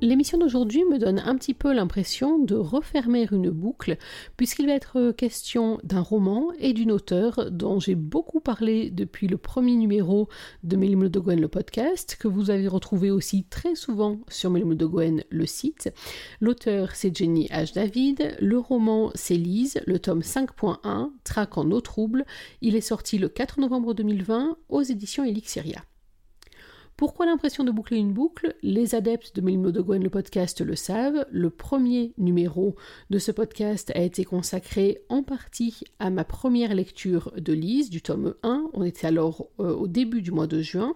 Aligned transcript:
L'émission 0.00 0.38
d'aujourd'hui 0.38 0.84
me 0.84 0.98
donne 0.98 1.20
un 1.20 1.36
petit 1.36 1.54
peu 1.54 1.72
l'impression 1.72 2.38
de 2.38 2.56
refermer 2.56 3.28
une 3.30 3.50
boucle, 3.50 3.96
puisqu'il 4.36 4.66
va 4.66 4.72
être 4.72 5.12
question 5.12 5.78
d'un 5.84 6.00
roman 6.00 6.50
et 6.58 6.72
d'une 6.72 6.90
auteure 6.90 7.50
dont 7.52 7.78
j'ai 7.78 7.94
beaucoup 7.94 8.40
parlé 8.40 8.90
depuis 8.90 9.28
le 9.28 9.38
premier 9.38 9.76
numéro 9.76 10.28
de 10.64 10.76
Mélimle 10.76 11.10
de 11.10 11.20
Gwen 11.20 11.40
le 11.40 11.48
podcast, 11.48 12.16
que 12.18 12.26
vous 12.26 12.50
avez 12.50 12.66
retrouvé 12.66 13.12
aussi 13.12 13.44
très 13.44 13.76
souvent 13.76 14.18
sur 14.28 14.50
Mélimle 14.50 14.76
de 14.76 14.84
Gwen 14.84 15.24
le 15.30 15.46
site. 15.46 15.90
L'auteur 16.40 16.90
c'est 16.96 17.16
Jenny 17.16 17.46
H. 17.46 17.74
David, 17.74 18.36
le 18.40 18.58
roman 18.58 19.12
c'est 19.14 19.36
Lise, 19.36 19.80
le 19.86 20.00
tome 20.00 20.20
5.1, 20.20 21.12
Traque 21.22 21.56
en 21.56 21.70
eau 21.70 21.80
trouble. 21.80 22.26
Il 22.62 22.74
est 22.74 22.80
sorti 22.80 23.16
le 23.16 23.28
4 23.28 23.60
novembre 23.60 23.94
2020 23.94 24.56
aux 24.68 24.82
éditions 24.82 25.24
Elixiria. 25.24 25.82
Pourquoi 26.96 27.26
l'impression 27.26 27.64
de 27.64 27.72
boucler 27.72 27.96
une 27.96 28.12
boucle? 28.12 28.54
Les 28.62 28.94
adeptes 28.94 29.34
de 29.34 29.40
Melmo 29.40 29.72
de 29.72 29.80
Gwen, 29.80 30.00
le 30.00 30.10
podcast, 30.10 30.60
le 30.60 30.76
savent. 30.76 31.26
Le 31.32 31.50
premier 31.50 32.12
numéro 32.18 32.76
de 33.10 33.18
ce 33.18 33.32
podcast 33.32 33.90
a 33.96 34.00
été 34.00 34.24
consacré 34.24 35.02
en 35.08 35.24
partie 35.24 35.80
à 35.98 36.10
ma 36.10 36.22
première 36.22 36.72
lecture 36.72 37.32
de 37.36 37.52
Lise, 37.52 37.90
du 37.90 38.00
tome 38.00 38.36
1. 38.44 38.70
On 38.74 38.84
était 38.84 39.08
alors 39.08 39.48
euh, 39.58 39.74
au 39.74 39.88
début 39.88 40.22
du 40.22 40.30
mois 40.30 40.46
de 40.46 40.62
juin. 40.62 40.94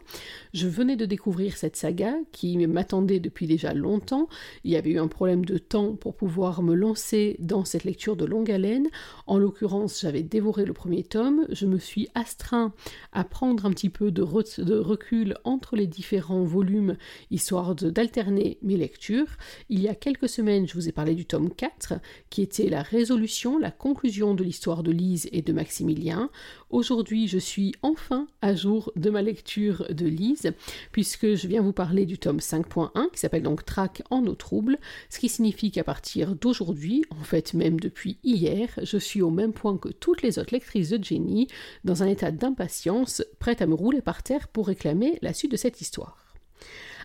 Je 0.55 0.69
venais 0.69 0.95
de 0.95 1.05
découvrir 1.05 1.57
cette 1.57 1.75
saga 1.75 2.15
qui 2.31 2.57
m'attendait 2.69 3.19
depuis 3.19 3.49
déjà 3.49 3.75
longtemps. 3.75 4.29
Il 4.63 4.71
y 4.71 4.77
avait 4.77 4.91
eu 4.91 5.01
un 5.01 5.09
problème 5.09 5.45
de 5.45 5.59
temps 5.59 5.97
pour 5.97 6.15
pouvoir 6.15 6.63
me 6.63 6.77
lancer 6.77 7.35
dans 7.41 7.65
cette 7.65 7.83
lecture 7.83 8.15
de 8.15 8.25
longue 8.25 8.53
haleine. 8.53 8.87
En 9.27 9.37
l'occurrence, 9.37 10.03
j'avais 10.03 10.23
dévoré 10.23 10.65
le 10.65 10.75
premier 10.75 11.03
tome. 11.03 11.45
Je 11.51 11.67
me 11.67 11.79
suis 11.79 12.09
astreint 12.15 12.73
à 13.13 13.25
prendre 13.25 13.67
un 13.67 13.73
petit 13.73 13.91
peu 13.91 14.13
de 14.13 14.23
recul 14.23 15.35
entre 15.43 15.75
les 15.75 15.88
différents 15.89 16.45
volumes, 16.45 16.97
histoire 17.31 17.75
d'alterner 17.75 18.59
mes 18.63 18.77
lectures. 18.77 19.37
Il 19.69 19.81
y 19.81 19.89
a 19.89 19.95
quelques 19.95 20.29
semaines, 20.29 20.69
je 20.69 20.75
vous 20.75 20.89
ai 20.89 20.93
parlé 20.93 21.15
du 21.15 21.27
tome 21.27 21.53
4, 21.53 21.95
qui 22.31 22.43
était 22.43 22.69
la 22.69 22.83
résolution, 22.83 23.59
la 23.59 23.71
conclusion 23.71 24.35
de 24.35 24.45
l'histoire 24.45 24.83
de 24.83 24.93
Lise 24.93 25.29
et 25.33 25.43
de 25.43 25.53
Maximilien. 25.53 26.31
Aujourd'hui, 26.71 27.29
je 27.29 27.39
suis 27.39 27.75
enfin 27.81 28.27
à 28.43 28.55
jour 28.55 28.93
de 28.95 29.09
ma 29.09 29.23
lecture 29.23 29.87
de 29.89 30.05
Lise, 30.05 30.53
puisque 30.93 31.35
je 31.35 31.47
viens 31.47 31.63
vous 31.63 31.73
parler 31.73 32.05
du 32.05 32.19
tome 32.19 32.41
5.1, 32.41 33.11
qui 33.11 33.19
s'appelle 33.19 33.43
donc 33.43 33.65
Traque 33.65 34.03
en 34.11 34.27
eau 34.27 34.35
trouble, 34.35 34.79
ce 35.09 35.19
qui 35.19 35.31
signifie 35.31 35.71
qu'à 35.71 35.83
partir 35.83 36.35
d'aujourd'hui, 36.35 37.07
en 37.09 37.25
fait 37.25 37.55
même 37.55 37.81
depuis 37.81 38.19
hier, 38.23 38.69
je 38.83 38.99
suis 38.99 39.23
au 39.23 39.31
même 39.31 39.55
point 39.55 39.79
que 39.79 39.89
toutes 39.89 40.21
les 40.21 40.39
autres 40.39 40.53
lectrices 40.53 40.91
de 40.91 41.03
Jenny, 41.03 41.49
dans 41.85 42.03
un 42.03 42.07
état 42.07 42.33
d'impatience, 42.33 43.23
prête 43.39 43.63
à 43.63 43.67
me 43.67 43.75
rouler 43.75 44.03
par 44.03 44.23
terre 44.23 44.49
pour 44.49 44.67
réclamer 44.67 45.19
la 45.23 45.33
suite 45.33 45.53
de 45.53 45.57
cette 45.57 45.81
histoire. 45.81 46.35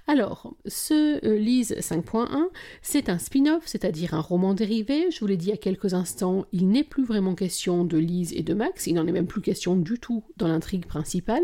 Alors, 0.05 0.53
ce 0.65 1.25
euh, 1.25 1.37
Lise 1.37 1.77
5.1, 1.79 2.27
c'est 2.81 3.07
un 3.07 3.17
spin-off, 3.17 3.63
c'est-à-dire 3.65 4.13
un 4.13 4.19
roman 4.19 4.53
dérivé. 4.53 5.09
Je 5.09 5.21
vous 5.21 5.27
l'ai 5.27 5.37
dit 5.37 5.45
il 5.45 5.51
y 5.51 5.53
a 5.53 5.57
quelques 5.57 5.93
instants, 5.93 6.45
il 6.51 6.67
n'est 6.67 6.83
plus 6.83 7.05
vraiment 7.05 7.35
question 7.35 7.85
de 7.85 7.97
Lise 7.97 8.33
et 8.33 8.43
de 8.43 8.53
Max, 8.53 8.85
il 8.87 8.95
n'en 8.95 9.07
est 9.07 9.13
même 9.13 9.27
plus 9.27 9.39
question 9.39 9.77
du 9.77 9.99
tout 9.99 10.25
dans 10.35 10.49
l'intrigue 10.49 10.87
principale, 10.87 11.43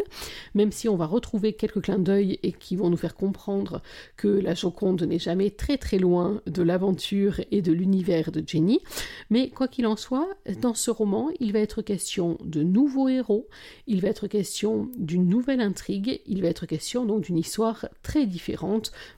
même 0.56 0.74
si 0.74 0.90
on 0.90 0.98
va 0.98 1.06
retrouver 1.06 1.54
quelques 1.54 1.84
clins 1.84 2.00
d'œil 2.00 2.38
et 2.44 2.52
qui 2.52 2.76
vont 2.76 2.90
nous 2.90 2.98
faire 2.98 3.16
comprendre 3.16 3.82
que 4.18 4.28
la 4.28 4.56
Joconde 4.56 5.04
n'est 5.04 5.20
jamais 5.20 5.52
très 5.52 5.78
très 5.78 5.98
loin 5.98 6.42
de 6.46 6.62
l'aventure 6.62 7.40
et 7.52 7.62
de 7.62 7.72
l'univers 7.72 8.30
de 8.34 8.44
Jenny. 8.46 8.82
Mais 9.30 9.52
quoi 9.52 9.70
qu'il 9.70 9.88
en 9.88 9.96
soit, 9.96 10.28
dans 10.62 10.74
ce 10.74 10.92
roman, 10.92 11.30
il 11.40 11.54
va 11.54 11.60
être 11.60 11.82
question 11.82 12.38
de 12.44 12.62
nouveaux 12.62 13.08
héros, 13.08 13.48
il 13.88 14.02
va 14.02 14.10
être 14.10 14.28
question 14.28 14.90
d'une 14.98 15.30
nouvelle 15.30 15.62
intrigue, 15.62 16.20
il 16.26 16.42
va 16.42 16.50
être 16.50 16.66
question 16.66 17.06
donc 17.06 17.22
d'une 17.22 17.38
histoire 17.38 17.88
très 18.04 18.26
différente 18.26 18.49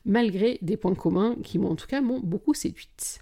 malgré 0.06 0.58
des 0.62 0.78
points 0.78 0.96
communs 0.96 1.36
qui 1.44 1.59
m'ont 1.59 1.72
en 1.72 1.75
tout 1.75 1.88
cas 1.88 2.02
m'ont 2.02 2.19
beaucoup 2.19 2.53
séduite. 2.53 3.19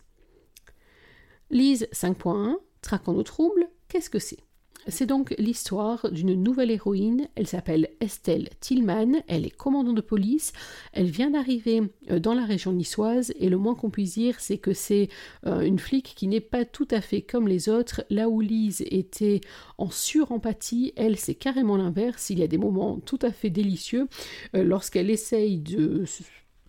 Lise 1.50 1.88
5.1, 1.94 2.58
Traquant 2.82 3.14
nos 3.14 3.24
troubles, 3.24 3.68
qu'est-ce 3.88 4.10
que 4.10 4.20
c'est? 4.20 4.40
C'est 4.88 5.06
donc 5.06 5.36
l'histoire 5.38 6.10
d'une 6.12 6.34
nouvelle 6.34 6.72
héroïne. 6.72 7.28
Elle 7.36 7.48
s'appelle 7.48 7.90
Estelle 8.00 8.50
Tillman. 8.60 9.22
Elle 9.28 9.46
est 9.46 9.56
commandant 9.56 9.94
de 9.94 10.02
police. 10.02 10.54
Elle 10.94 11.10
vient 11.10 11.30
d'arriver 11.30 11.82
euh, 12.10 12.20
dans 12.20 12.34
la 12.34 12.46
région 12.46 12.72
niçoise 12.72 13.34
et 13.40 13.50
le 13.50 13.58
moins 13.58 13.76
qu'on 13.76 13.90
puisse 13.90 14.14
dire, 14.14 14.40
c'est 14.40 14.58
que 14.58 14.74
c'est 14.74 15.10
euh, 15.46 15.62
une 15.62 15.80
flic 15.80 16.14
qui 16.16 16.28
n'est 16.28 16.40
pas 16.40 16.66
tout 16.66 16.88
à 16.92 17.02
fait 17.02 17.22
comme 17.22 17.48
les 17.48 17.70
autres. 17.70 18.04
Là 18.10 18.30
où 18.30 18.42
Lise 18.42 18.84
était 18.90 19.42
en 19.78 19.90
surempathie, 19.90 20.94
elle, 20.96 21.18
c'est 21.18 21.36
carrément 21.36 21.78
l'inverse. 21.78 22.30
Il 22.30 22.40
y 22.40 22.44
a 22.44 22.48
des 22.48 22.58
moments 22.58 23.00
tout 23.00 23.20
à 23.22 23.32
fait 23.32 23.50
délicieux 23.50 24.08
euh, 24.56 24.64
lorsqu'elle 24.64 25.10
essaye 25.10 25.58
de 25.58 26.06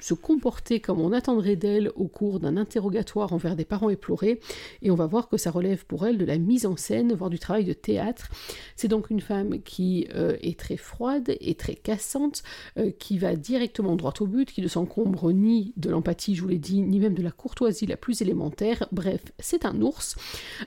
se 0.02 0.14
comporter 0.14 0.80
comme 0.80 1.00
on 1.00 1.12
attendrait 1.12 1.56
d'elle 1.56 1.90
au 1.94 2.08
cours 2.08 2.40
d'un 2.40 2.56
interrogatoire 2.56 3.32
envers 3.32 3.56
des 3.56 3.64
parents 3.64 3.90
éplorés, 3.90 4.40
et 4.82 4.90
on 4.90 4.94
va 4.94 5.06
voir 5.06 5.28
que 5.28 5.36
ça 5.36 5.50
relève 5.50 5.84
pour 5.86 6.06
elle 6.06 6.18
de 6.18 6.24
la 6.24 6.38
mise 6.38 6.66
en 6.66 6.76
scène, 6.76 7.12
voire 7.12 7.30
du 7.30 7.38
travail 7.38 7.64
de 7.64 7.72
théâtre. 7.72 8.28
C'est 8.76 8.88
donc 8.88 9.10
une 9.10 9.20
femme 9.20 9.62
qui 9.62 10.08
euh, 10.14 10.36
est 10.40 10.58
très 10.58 10.76
froide 10.76 11.36
et 11.40 11.54
très 11.54 11.74
cassante, 11.74 12.42
euh, 12.78 12.90
qui 12.90 13.18
va 13.18 13.36
directement 13.36 13.96
droit 13.96 14.14
au 14.20 14.26
but, 14.26 14.50
qui 14.52 14.62
ne 14.62 14.68
s'encombre 14.68 15.32
ni 15.32 15.72
de 15.76 15.90
l'empathie, 15.90 16.34
je 16.34 16.42
vous 16.42 16.48
l'ai 16.48 16.58
dit, 16.58 16.82
ni 16.82 16.98
même 16.98 17.14
de 17.14 17.22
la 17.22 17.30
courtoisie 17.30 17.86
la 17.86 17.96
plus 17.96 18.22
élémentaire. 18.22 18.86
Bref, 18.92 19.22
c'est 19.38 19.64
un 19.64 19.80
ours. 19.82 20.16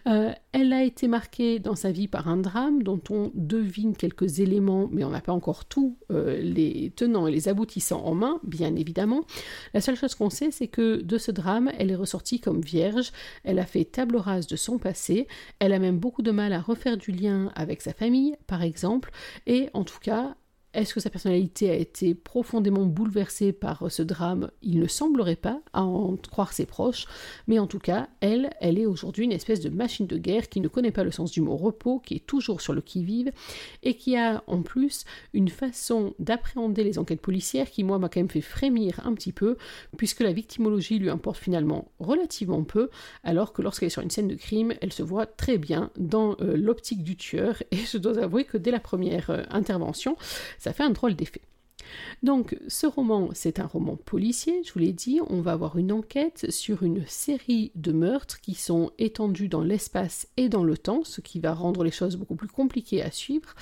Euh, 0.07 0.31
elle 0.51 0.73
a 0.73 0.83
été 0.83 1.07
marquée 1.07 1.59
dans 1.59 1.75
sa 1.75 1.91
vie 1.91 2.07
par 2.07 2.27
un 2.27 2.37
drame 2.37 2.83
dont 2.83 3.01
on 3.09 3.31
devine 3.33 3.95
quelques 3.95 4.39
éléments, 4.39 4.89
mais 4.91 5.03
on 5.03 5.09
n'a 5.09 5.21
pas 5.21 5.33
encore 5.33 5.65
tous 5.65 5.97
les 6.09 6.93
tenants 6.95 7.27
et 7.27 7.31
les 7.31 7.47
aboutissants 7.47 8.03
en 8.05 8.13
main, 8.13 8.39
bien 8.43 8.75
évidemment. 8.75 9.22
La 9.73 9.81
seule 9.81 9.95
chose 9.95 10.15
qu'on 10.15 10.29
sait, 10.29 10.51
c'est 10.51 10.67
que 10.67 11.01
de 11.01 11.17
ce 11.17 11.31
drame, 11.31 11.71
elle 11.77 11.91
est 11.91 11.95
ressortie 11.95 12.39
comme 12.39 12.61
vierge, 12.61 13.11
elle 13.43 13.59
a 13.59 13.65
fait 13.65 13.85
table 13.85 14.17
rase 14.17 14.47
de 14.47 14.55
son 14.55 14.77
passé, 14.77 15.27
elle 15.59 15.73
a 15.73 15.79
même 15.79 15.99
beaucoup 15.99 16.21
de 16.21 16.31
mal 16.31 16.53
à 16.53 16.61
refaire 16.61 16.97
du 16.97 17.11
lien 17.11 17.51
avec 17.55 17.81
sa 17.81 17.93
famille, 17.93 18.35
par 18.47 18.63
exemple, 18.63 19.11
et 19.47 19.69
en 19.73 19.83
tout 19.83 19.99
cas, 19.99 20.35
est-ce 20.73 20.93
que 20.93 20.99
sa 20.99 21.09
personnalité 21.09 21.69
a 21.69 21.75
été 21.75 22.15
profondément 22.15 22.85
bouleversée 22.85 23.53
par 23.53 23.91
ce 23.91 24.01
drame? 24.01 24.49
Il 24.61 24.79
ne 24.79 24.87
semblerait 24.87 25.35
pas, 25.35 25.61
à 25.71 25.83
en 25.83 26.15
croire 26.15 26.51
ses 26.53 26.65
proches, 26.65 27.05
mais 27.47 27.59
en 27.59 27.67
tout 27.67 27.79
cas, 27.79 28.07
elle, 28.21 28.49
elle 28.59 28.79
est 28.79 28.85
aujourd'hui 28.85 29.25
une 29.25 29.31
espèce 29.31 29.59
de 29.59 29.69
machine 29.69 30.07
de 30.07 30.17
guerre 30.17 30.49
qui 30.49 30.61
ne 30.61 30.67
connaît 30.67 30.91
pas 30.91 31.03
le 31.03 31.11
sens 31.11 31.31
du 31.31 31.41
mot 31.41 31.55
repos, 31.55 31.99
qui 31.99 32.15
est 32.15 32.25
toujours 32.25 32.61
sur 32.61 32.73
le 32.73 32.81
qui-vive, 32.81 33.31
et 33.83 33.95
qui 33.95 34.17
a 34.17 34.43
en 34.47 34.63
plus 34.63 35.05
une 35.33 35.49
façon 35.49 36.15
d'appréhender 36.19 36.83
les 36.83 36.97
enquêtes 36.97 37.21
policières 37.21 37.69
qui, 37.69 37.83
moi, 37.83 37.99
m'a 37.99 38.09
quand 38.09 38.19
même 38.19 38.29
fait 38.29 38.41
frémir 38.41 38.99
un 39.05 39.13
petit 39.13 39.31
peu, 39.31 39.57
puisque 39.97 40.21
la 40.21 40.33
victimologie 40.33 40.97
lui 40.97 41.09
importe 41.09 41.37
finalement 41.37 41.91
relativement 41.99 42.63
peu, 42.63 42.89
alors 43.23 43.53
que 43.53 43.61
lorsqu'elle 43.61 43.87
est 43.87 43.91
sur 43.91 44.01
une 44.01 44.09
scène 44.09 44.27
de 44.27 44.35
crime, 44.35 44.73
elle 44.81 44.93
se 44.93 45.03
voit 45.03 45.27
très 45.27 45.57
bien 45.57 45.91
dans 45.97 46.35
euh, 46.41 46.57
l'optique 46.57 47.03
du 47.03 47.15
tueur, 47.15 47.61
et 47.71 47.77
je 47.77 47.97
dois 47.99 48.17
avouer 48.17 48.43
que 48.43 48.57
dès 48.57 48.71
la 48.71 48.79
première 48.79 49.29
euh, 49.29 49.43
intervention, 49.51 50.17
ça 50.63 50.73
fait 50.73 50.83
un 50.83 50.91
drôle 50.91 51.15
d'effet. 51.15 51.41
Donc 52.23 52.57
ce 52.69 52.87
roman, 52.87 53.29
c'est 53.33 53.59
un 53.59 53.65
roman 53.65 53.97
policier, 53.97 54.63
je 54.63 54.71
vous 54.71 54.79
l'ai 54.79 54.93
dit, 54.93 55.19
on 55.27 55.41
va 55.41 55.51
avoir 55.51 55.77
une 55.77 55.91
enquête 55.91 56.49
sur 56.49 56.83
une 56.83 57.05
série 57.05 57.71
de 57.75 57.91
meurtres 57.91 58.39
qui 58.39 58.55
sont 58.55 58.91
étendus 58.97 59.49
dans 59.49 59.61
l'espace 59.61 60.27
et 60.37 60.47
dans 60.47 60.63
le 60.63 60.77
temps, 60.77 61.03
ce 61.03 61.19
qui 61.19 61.41
va 61.41 61.53
rendre 61.53 61.83
les 61.83 61.91
choses 61.91 62.15
beaucoup 62.15 62.35
plus 62.35 62.47
compliquées 62.47 63.03
à 63.03 63.11
suivre. 63.11 63.53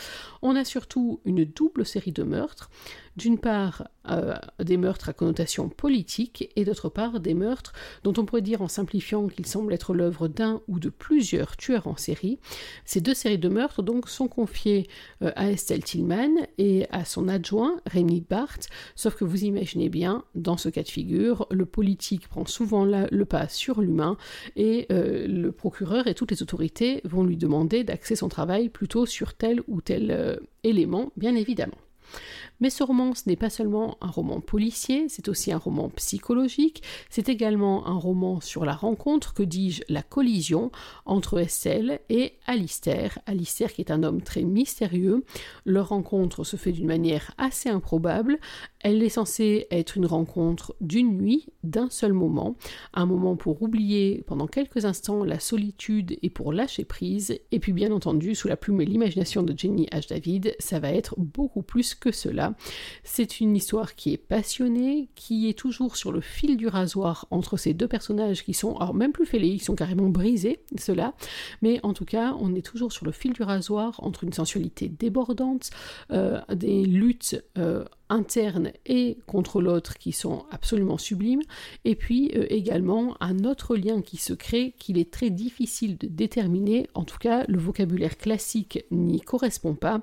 On 0.44 0.56
a 0.56 0.64
surtout 0.64 1.22
une 1.26 1.44
double 1.44 1.86
série 1.86 2.12
de 2.12 2.24
meurtres 2.24 2.70
d'une 3.18 3.38
part 3.38 3.88
euh, 4.10 4.34
des 4.60 4.78
meurtres 4.78 5.10
à 5.10 5.14
connotation 5.14 5.70
politique 5.70 6.50
et 6.56 6.66
d'autre 6.66 6.90
part 6.90 7.20
des 7.20 7.34
meurtres 7.34 7.74
dont 8.04 8.14
on 8.18 8.26
pourrait 8.26 8.42
dire 8.42 8.62
en 8.62 8.68
simplifiant 8.68 9.28
qu'ils 9.28 9.46
semblent 9.46 9.74
être 9.74 9.94
l'œuvre 9.94 10.28
d'un 10.28 10.62
ou 10.68 10.80
de 10.80 10.90
plusieurs 10.90 11.56
tueurs 11.56 11.88
en 11.88 11.96
série. 11.98 12.40
Ces 12.84 13.00
deux 13.02 13.14
séries 13.14 13.38
de 13.38 13.50
meurtres 13.50 13.84
donc 13.84 14.10
sont 14.10 14.28
confiées 14.28 14.88
euh, 15.22 15.32
à 15.36 15.52
Estelle 15.52 15.84
Tillman 15.84 16.48
et 16.58 16.88
à 16.90 17.06
son 17.06 17.28
adjoint 17.28 17.80
Rémi 17.86 18.26
Barthes, 18.28 18.70
sauf 18.96 19.16
que 19.16 19.24
vous 19.24 19.44
imaginez 19.44 19.90
bien, 19.90 20.24
dans 20.34 20.58
ce 20.58 20.70
cas 20.70 20.84
de 20.84 20.90
figure, 20.90 21.48
le 21.52 21.66
politique 21.66 22.28
prend 22.28 22.46
souvent 22.46 22.86
le 22.86 23.26
pas 23.26 23.48
sur 23.48 23.82
l'humain 23.82 24.18
et 24.56 24.88
euh, 24.92 25.28
le 25.28 25.52
procureur 25.52 26.08
et 26.08 26.16
toutes 26.16 26.32
les 26.32 26.42
autorités 26.42 27.02
vont 27.04 27.24
lui 27.24 27.38
demander 27.38 27.84
d'axer 27.84 28.16
son 28.16 28.30
travail 28.30 28.70
plutôt 28.70 29.06
sur 29.06 29.34
tel 29.36 29.62
ou 29.68 29.82
tel 29.82 30.40
élément, 30.64 31.12
bien 31.16 31.36
évidemment. 31.36 31.78
Mais 32.62 32.70
ce 32.70 32.84
roman, 32.84 33.14
ce 33.14 33.24
n'est 33.28 33.36
pas 33.36 33.50
seulement 33.50 33.98
un 34.02 34.10
roman 34.10 34.40
policier, 34.40 35.08
c'est 35.10 35.28
aussi 35.28 35.52
un 35.52 35.58
roman 35.58 35.90
psychologique, 35.90 36.84
c'est 37.10 37.28
également 37.28 37.88
un 37.88 37.98
roman 37.98 38.40
sur 38.40 38.64
la 38.66 38.74
rencontre, 38.74 39.34
que 39.34 39.44
dis-je, 39.44 39.84
la 39.90 40.04
collision 40.04 40.72
entre 41.06 41.40
Estelle 41.40 42.00
et 42.10 42.34
Alistair. 42.46 43.20
Alistair 43.26 43.74
qui 43.74 43.82
est 43.82 43.92
un 43.92 44.04
homme 44.04 44.22
très 44.22 44.44
mystérieux. 44.44 45.26
Leur 45.66 45.90
rencontre 45.90 46.44
se 46.44 46.56
fait 46.56 46.72
d'une 46.72 46.88
manière 46.88 47.34
assez 47.38 47.70
improbable. 47.70 48.40
Elle 48.80 49.04
est 49.04 49.10
censée 49.10 49.68
être 49.72 49.98
une 49.98 50.06
rencontre 50.06 50.76
d'une 50.82 51.18
nuit, 51.18 51.48
d'un 51.64 51.90
seul 51.90 52.14
moment, 52.14 52.56
un 52.94 53.06
moment 53.06 53.36
pour 53.36 53.62
oublier 53.62 54.24
pendant 54.28 54.48
quelques 54.48 54.86
instants 54.86 55.24
la 55.24 55.40
solitude 55.40 56.18
et 56.22 56.30
pour 56.30 56.54
lâcher 56.54 56.86
prise, 56.86 57.40
et 57.52 57.60
puis 57.60 57.74
bien 57.74 57.92
entendu, 57.92 58.36
sous 58.36 58.48
la 58.48 58.58
plume 58.58 58.82
et 58.82 58.86
l'imagination 58.86 59.44
de 59.44 59.58
Jenny 59.58 59.88
H. 59.92 60.10
David, 60.10 60.56
ça 60.60 60.80
va 60.80 60.92
être 60.92 61.16
beaucoup 61.18 61.62
plus 61.62 61.96
que 61.96 62.12
cela. 62.12 62.51
C'est 63.04 63.40
une 63.40 63.56
histoire 63.56 63.96
qui 63.96 64.14
est 64.14 64.18
passionnée, 64.18 65.10
qui 65.16 65.50
est 65.50 65.58
toujours 65.58 65.96
sur 65.96 66.12
le 66.12 66.22
fil 66.22 66.58
du 66.58 66.68
rasoir 66.68 67.28
entre 67.32 67.58
ces 67.58 67.74
deux 67.74 67.88
personnages 67.88 68.44
qui 68.44 68.54
sont, 68.54 68.76
alors 68.78 68.94
même 68.94 69.12
plus 69.12 69.26
fêlés, 69.26 69.50
ils 69.50 69.62
sont 69.62 69.76
carrément 69.76 70.10
brisés, 70.10 70.60
cela, 70.78 71.14
mais 71.62 71.80
en 71.84 71.94
tout 71.94 72.06
cas, 72.06 72.36
on 72.40 72.56
est 72.56 72.66
toujours 72.66 72.92
sur 72.92 73.06
le 73.06 73.12
fil 73.12 73.34
du 73.34 73.44
rasoir 73.44 73.96
entre 74.04 74.24
une 74.24 74.34
sensualité 74.34 74.90
débordante, 74.90 75.70
euh, 76.12 76.40
des 76.54 76.84
luttes 76.86 77.44
euh, 77.58 77.86
interne 78.12 78.72
et 78.86 79.18
contre 79.26 79.62
l'autre 79.62 79.98
qui 79.98 80.12
sont 80.12 80.46
absolument 80.52 80.98
sublimes, 80.98 81.42
et 81.86 81.96
puis 81.96 82.32
euh, 82.36 82.46
également 82.50 83.16
un 83.22 83.46
autre 83.46 83.76
lien 83.76 84.02
qui 84.02 84.18
se 84.18 84.34
crée 84.34 84.76
qu'il 84.78 85.00
est 85.00 85.12
très 85.12 85.30
difficile 85.30 85.98
de 85.98 86.08
déterminer, 86.08 86.88
en 86.94 87.06
tout 87.06 87.18
cas 87.18 87.46
le 87.48 87.58
vocabulaire 87.58 88.18
classique 88.18 88.86
n'y 88.92 89.22
correspond 89.22 89.74
pas, 89.74 90.02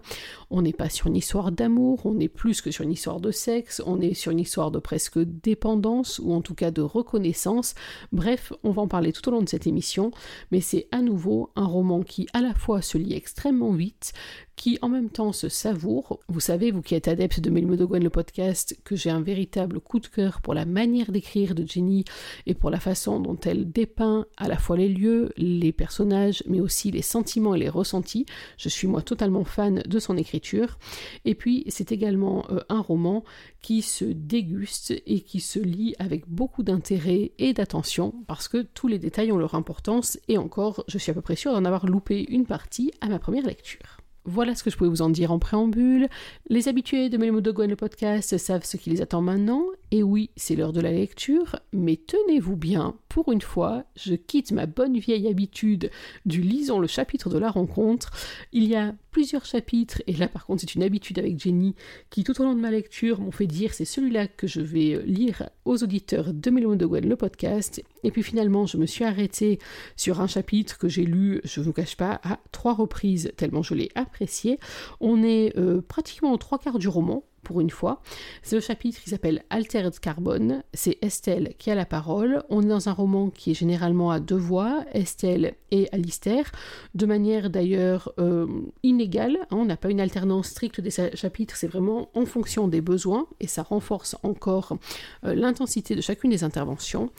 on 0.51 0.63
n'est 0.63 0.73
pas 0.73 0.89
sur 0.89 1.07
une 1.07 1.17
histoire 1.17 1.53
d'amour, 1.53 2.01
on 2.07 2.19
est 2.19 2.29
plus 2.29 2.63
que 2.63 2.71
sur 2.71 2.85
une 2.85 2.93
histoire 2.93 3.21
de 3.21 3.31
sexe, 3.31 3.83
on 3.87 4.01
est 4.01 4.15
sur 4.15 4.33
une 4.33 4.41
histoire 4.41 4.71
de 4.71 4.79
presque 4.79 5.19
dépendance, 5.19 6.19
ou 6.19 6.33
en 6.33 6.41
tout 6.41 6.55
cas 6.55 6.71
de 6.71 6.83
reconnaissance, 6.83 7.75
bref, 8.11 8.53
on 8.65 8.71
va 8.71 8.83
en 8.83 8.89
parler 8.89 9.13
tout 9.13 9.29
au 9.29 9.33
long 9.33 9.43
de 9.43 9.49
cette 9.49 9.67
émission, 9.67 10.11
mais 10.51 10.61
c'est 10.61 10.89
à 10.91 11.03
nouveau 11.03 11.51
un 11.57 11.67
roman 11.67 12.03
qui 12.03 12.27
à 12.33 12.41
la 12.41 12.55
fois 12.55 12.81
se 12.81 12.97
lit 12.97 13.13
extrêmement 13.13 13.73
vite, 13.73 14.15
qui 14.59 14.79
en 14.83 14.89
même 14.89 15.09
temps 15.09 15.33
se 15.33 15.49
savoure. 15.49 16.19
Vous 16.29 16.41
savez, 16.41 16.73
vous 16.73 16.83
qui 16.83 16.95
êtes 16.95 17.09
adepte 17.09 17.41
de 17.41 17.49
Melmo 17.49 17.77
de 17.77 17.85
Le 18.01 18.11
podcast, 18.11 18.79
que 18.85 18.95
j'ai 18.95 19.11
un 19.11 19.21
véritable 19.21 19.81
coup 19.81 19.99
de 19.99 20.07
cœur 20.07 20.41
pour 20.41 20.55
la 20.55 20.65
manière 20.65 21.11
d'écrire 21.11 21.57
de 21.57 21.67
Jenny 21.67 22.05
et 22.47 22.55
pour 22.55 22.71
la 22.71 22.79
façon 22.79 23.19
dont 23.19 23.39
elle 23.45 23.73
dépeint 23.73 24.27
à 24.37 24.47
la 24.47 24.57
fois 24.57 24.77
les 24.77 24.89
lieux, 24.89 25.33
les 25.37 25.73
personnages, 25.73 26.45
mais 26.47 26.61
aussi 26.61 26.93
les 26.93 27.03
sentiments 27.03 27.57
et 27.57 27.59
les 27.59 27.69
ressentis. 27.69 28.25
Je 28.57 28.69
suis 28.69 28.87
moi 28.87 29.03
totalement 29.03 29.43
fan 29.45 29.83
de 29.85 29.99
son 29.99 30.17
écriture. 30.17 30.79
Et 31.25 31.35
puis 31.35 31.65
c'est 31.69 31.91
également 31.91 32.45
euh, 32.51 32.61
un 32.69 32.81
roman 32.81 33.25
qui 33.63 33.83
se 33.83 34.05
déguste 34.05 34.95
et 35.07 35.21
qui 35.21 35.41
se 35.41 35.59
lit 35.59 35.95
avec 35.99 36.29
beaucoup 36.29 36.63
d'intérêt 36.63 37.33
et 37.39 37.53
d'attention 37.53 38.15
parce 38.29 38.47
que 38.47 38.63
tous 38.63 38.87
les 38.87 38.99
détails 38.99 39.33
ont 39.33 39.39
leur 39.39 39.57
importance 39.57 40.19
et 40.29 40.39
encore, 40.39 40.85
je 40.87 40.99
suis 40.99 41.11
à 41.11 41.15
peu 41.15 41.23
près 41.23 41.37
sûre 41.37 41.53
d'en 41.53 41.65
avoir 41.65 41.87
loupé 41.87 42.25
une 42.29 42.47
partie 42.47 42.93
à 43.01 43.09
ma 43.09 43.19
première 43.19 43.47
lecture. 43.47 43.99
Voilà 44.25 44.55
ce 44.55 44.63
que 44.63 44.71
je 44.71 44.77
pouvais 44.77 44.91
vous 44.91 45.03
en 45.03 45.11
dire 45.11 45.33
en 45.33 45.39
préambule. 45.39 46.09
Les 46.49 46.69
habitués 46.69 47.09
de 47.09 47.17
Melmo 47.17 47.41
de 47.41 47.51
le 47.51 47.77
podcast 47.77 48.37
savent 48.37 48.65
ce 48.65 48.77
qui 48.77 48.91
les 48.91 49.01
attend 49.01 49.23
maintenant. 49.23 49.65
Et 49.91 50.03
oui, 50.03 50.31
c'est 50.37 50.55
l'heure 50.55 50.73
de 50.73 50.81
la 50.81 50.93
lecture, 50.93 51.57
mais 51.73 51.97
tenez-vous 51.97 52.57
bien, 52.57 52.97
pour 53.09 53.33
une 53.33 53.41
fois, 53.41 53.85
je 53.97 54.15
quitte 54.15 54.53
ma 54.53 54.67
bonne 54.67 54.99
vieille 54.99 55.29
habitude 55.29 55.91
du 56.27 56.43
lisons 56.43 56.79
le 56.79 56.87
chapitre 56.87 57.31
de 57.31 57.39
la 57.39 57.51
rencontre. 57.51 58.11
Il 58.53 58.65
y 58.65 58.77
a 58.77 58.95
plusieurs 59.19 59.47
chapitres, 59.47 60.01
et 60.07 60.13
là 60.13 60.29
par 60.29 60.47
contre 60.47 60.61
c'est 60.61 60.77
une 60.77 60.85
habitude 60.85 61.19
avec 61.19 61.41
Jenny, 61.41 61.75
qui 62.09 62.23
tout 62.23 62.41
au 62.41 62.45
long 62.45 62.55
de 62.55 62.61
ma 62.61 62.71
lecture 62.71 63.21
m'ont 63.21 63.33
fait 63.33 63.49
dire 63.49 63.75
c'est 63.75 63.85
celui-là 63.85 64.29
que 64.29 64.47
je 64.47 64.61
vais 64.61 65.03
lire 65.05 65.51
aux 65.65 65.83
auditeurs 65.83 66.33
de 66.33 66.51
Melmo 66.51 66.77
de 66.77 66.87
le 66.87 67.17
podcast. 67.17 67.83
Et 68.05 68.13
puis 68.13 68.23
finalement, 68.23 68.67
je 68.67 68.77
me 68.77 68.87
suis 68.87 69.05
arrêtée 69.05 69.59
sur 69.97 70.21
un 70.21 70.29
chapitre 70.29 70.79
que 70.79 70.89
j'ai 70.89 71.05
lu, 71.05 71.41
je 71.43 71.59
ne 71.59 71.65
vous 71.65 71.73
cache 71.73 71.97
pas, 71.97 72.21
à 72.23 72.39
trois 72.53 72.75
reprises, 72.75 73.33
tellement 73.37 73.63
je 73.63 73.75
l'ai 73.75 73.91
appris 73.97 74.57
on 75.01 75.25
est 75.25 75.57
euh, 75.59 75.83
pratiquement 75.83 76.33
aux 76.33 76.37
trois 76.37 76.61
quarts 76.61 76.79
du 76.79 76.87
roman, 76.87 77.25
pour 77.49 77.63
une 77.63 77.71
fois. 77.71 78.03
C'est 78.43 78.57
le 78.57 78.61
chapitre 78.61 79.01
qui 79.01 79.09
s'appelle 79.09 79.43
Altered 79.49 79.99
Carbone. 80.01 80.63
C'est 80.75 80.99
Estelle 81.01 81.55
qui 81.57 81.71
a 81.71 81.75
la 81.75 81.87
parole. 81.87 82.43
On 82.51 82.63
est 82.63 82.69
dans 82.69 82.91
un 82.91 82.93
roman 82.93 83.31
qui 83.31 83.53
est 83.53 83.55
généralement 83.55 84.11
à 84.11 84.21
deux 84.21 84.37
voix, 84.37 84.85
Estelle 84.93 85.55
et 85.71 85.89
Alistair, 85.93 86.53
de 86.95 87.07
manière 87.07 87.49
d'ailleurs 87.49 88.13
euh, 88.19 88.47
inégale. 88.83 89.39
Hein. 89.51 89.57
on 89.57 89.65
n'a 89.65 89.79
pas 89.79 89.89
une 89.89 90.01
alternance 90.01 90.49
stricte 90.49 90.83
des 90.83 90.91
chapitres, 90.91 91.57
c'est 91.57 91.67
vraiment 91.67 92.11
en 92.15 92.27
fonction 92.27 92.69
des 92.69 92.83
besoins 92.83 93.27
et 93.41 93.47
ça 93.47 93.63
renforce 93.63 94.15
encore 94.23 94.77
euh, 95.25 95.35
l'intensité 95.35 95.95
de 95.95 96.03
chacune 96.03 96.31
des 96.31 96.45
interventions. 96.45 97.11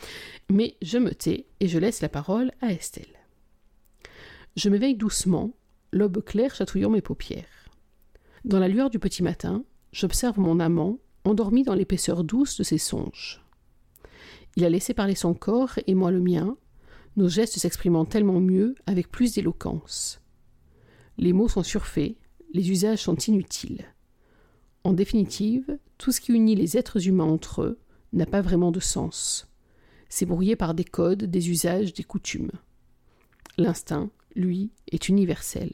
Mais 0.52 0.76
je 0.84 1.00
me 1.00 1.16
tais 1.16 1.48
et 1.60 1.68
je 1.68 1.80
laisse 1.80 2.02
la 2.02 2.10
parole 2.10 2.52
à 2.62 2.72
Estelle. 2.72 3.18
Je 4.56 4.70
m'éveille 4.70 4.96
doucement 4.96 5.50
l'aube 5.92 6.24
claire 6.24 6.54
chatouillant 6.54 6.92
mes 6.92 7.02
paupières. 7.02 7.60
Dans 8.46 8.60
la 8.60 8.68
lueur 8.68 8.90
du 8.90 9.00
petit 9.00 9.22
matin, 9.22 9.64
j'observe 9.92 10.40
mon 10.40 10.60
amant, 10.60 11.00
endormi 11.24 11.64
dans 11.64 11.74
l'épaisseur 11.74 12.24
douce 12.24 12.58
de 12.58 12.64
ses 12.64 12.78
songes. 12.78 13.44
Il 14.56 14.66
a 14.66 14.70
laissé 14.70 14.94
parler 14.94 15.16
son 15.16 15.34
corps 15.34 15.80
et 15.88 15.96
moi 15.96 16.12
le 16.12 16.20
mien, 16.20 16.58
nos 17.16 17.30
gestes 17.30 17.60
s'exprimant 17.60 18.06
tellement 18.06 18.40
mieux, 18.40 18.76
avec 18.86 19.10
plus 19.10 19.34
d'éloquence. 19.34 20.22
Les 21.18 21.34
mots 21.34 21.50
sont 21.50 21.64
surfaits, 21.64 22.16
les 22.54 22.72
usages 22.72 23.04
sont 23.04 23.16
inutiles. 23.16 23.86
En 24.84 24.94
définitive, 24.94 25.78
tout 25.98 26.12
ce 26.12 26.22
qui 26.22 26.32
unit 26.32 26.56
les 26.56 26.78
êtres 26.78 27.08
humains 27.08 27.26
entre 27.26 27.62
eux 27.64 27.80
n'a 28.14 28.26
pas 28.26 28.42
vraiment 28.42 28.72
de 28.72 28.80
sens. 28.80 29.48
C'est 30.08 30.26
brouillé 30.26 30.56
par 30.56 30.74
des 30.74 30.86
codes, 30.86 31.26
des 31.26 31.50
usages, 31.50 31.94
des 31.94 32.04
coutumes. 32.04 32.52
L'instinct, 33.58 34.10
lui, 34.36 34.72
est 34.92 35.10
universel. 35.10 35.74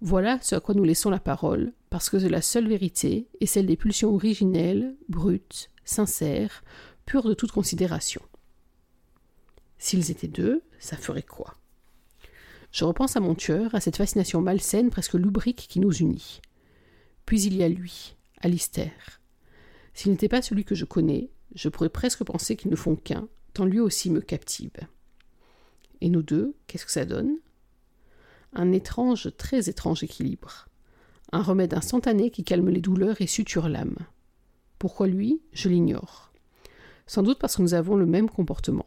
Voilà 0.00 0.38
ce 0.40 0.54
à 0.54 0.60
quoi 0.60 0.74
nous 0.74 0.84
laissons 0.84 1.10
la 1.10 1.20
parole, 1.20 1.72
parce 1.96 2.10
que 2.10 2.18
la 2.18 2.42
seule 2.42 2.68
vérité 2.68 3.26
est 3.40 3.46
celle 3.46 3.64
des 3.64 3.78
pulsions 3.78 4.14
originelles, 4.14 4.94
brutes, 5.08 5.70
sincères, 5.86 6.62
pures 7.06 7.26
de 7.26 7.32
toute 7.32 7.52
considération. 7.52 8.20
S'ils 9.78 10.10
étaient 10.10 10.28
deux, 10.28 10.60
ça 10.78 10.98
ferait 10.98 11.22
quoi? 11.22 11.54
Je 12.70 12.84
repense 12.84 13.16
à 13.16 13.20
mon 13.20 13.34
tueur, 13.34 13.74
à 13.74 13.80
cette 13.80 13.96
fascination 13.96 14.42
malsaine, 14.42 14.90
presque 14.90 15.14
lubrique 15.14 15.68
qui 15.70 15.80
nous 15.80 15.90
unit. 15.90 16.42
Puis 17.24 17.40
il 17.44 17.56
y 17.56 17.62
a 17.62 17.68
lui, 17.70 18.14
Alistair. 18.42 19.22
S'il 19.94 20.12
n'était 20.12 20.28
pas 20.28 20.42
celui 20.42 20.66
que 20.66 20.74
je 20.74 20.84
connais, 20.84 21.30
je 21.54 21.70
pourrais 21.70 21.88
presque 21.88 22.24
penser 22.24 22.56
qu'ils 22.56 22.70
ne 22.70 22.76
font 22.76 22.96
qu'un, 22.96 23.26
tant 23.54 23.64
lui 23.64 23.80
aussi 23.80 24.10
me 24.10 24.20
captive. 24.20 24.76
Et 26.02 26.10
nous 26.10 26.22
deux, 26.22 26.56
qu'est-ce 26.66 26.84
que 26.84 26.92
ça 26.92 27.06
donne? 27.06 27.38
Un 28.52 28.72
étrange, 28.72 29.34
très 29.38 29.70
étrange 29.70 30.02
équilibre. 30.02 30.68
Un 31.32 31.42
remède 31.42 31.74
instantané 31.74 32.30
qui 32.30 32.44
calme 32.44 32.68
les 32.70 32.80
douleurs 32.80 33.20
et 33.20 33.26
suture 33.26 33.68
l'âme. 33.68 33.96
Pourquoi 34.78 35.06
lui? 35.06 35.40
Je 35.52 35.68
l'ignore. 35.68 36.32
Sans 37.06 37.22
doute 37.22 37.38
parce 37.38 37.56
que 37.56 37.62
nous 37.62 37.74
avons 37.74 37.96
le 37.96 38.06
même 38.06 38.28
comportement. 38.28 38.86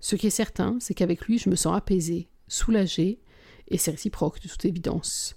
Ce 0.00 0.16
qui 0.16 0.26
est 0.26 0.30
certain, 0.30 0.78
c'est 0.80 0.94
qu'avec 0.94 1.26
lui, 1.26 1.38
je 1.38 1.50
me 1.50 1.56
sens 1.56 1.76
apaisé, 1.76 2.28
soulagé, 2.48 3.20
et 3.68 3.78
c'est 3.78 3.92
réciproque 3.92 4.40
de 4.40 4.48
toute 4.48 4.64
évidence. 4.64 5.36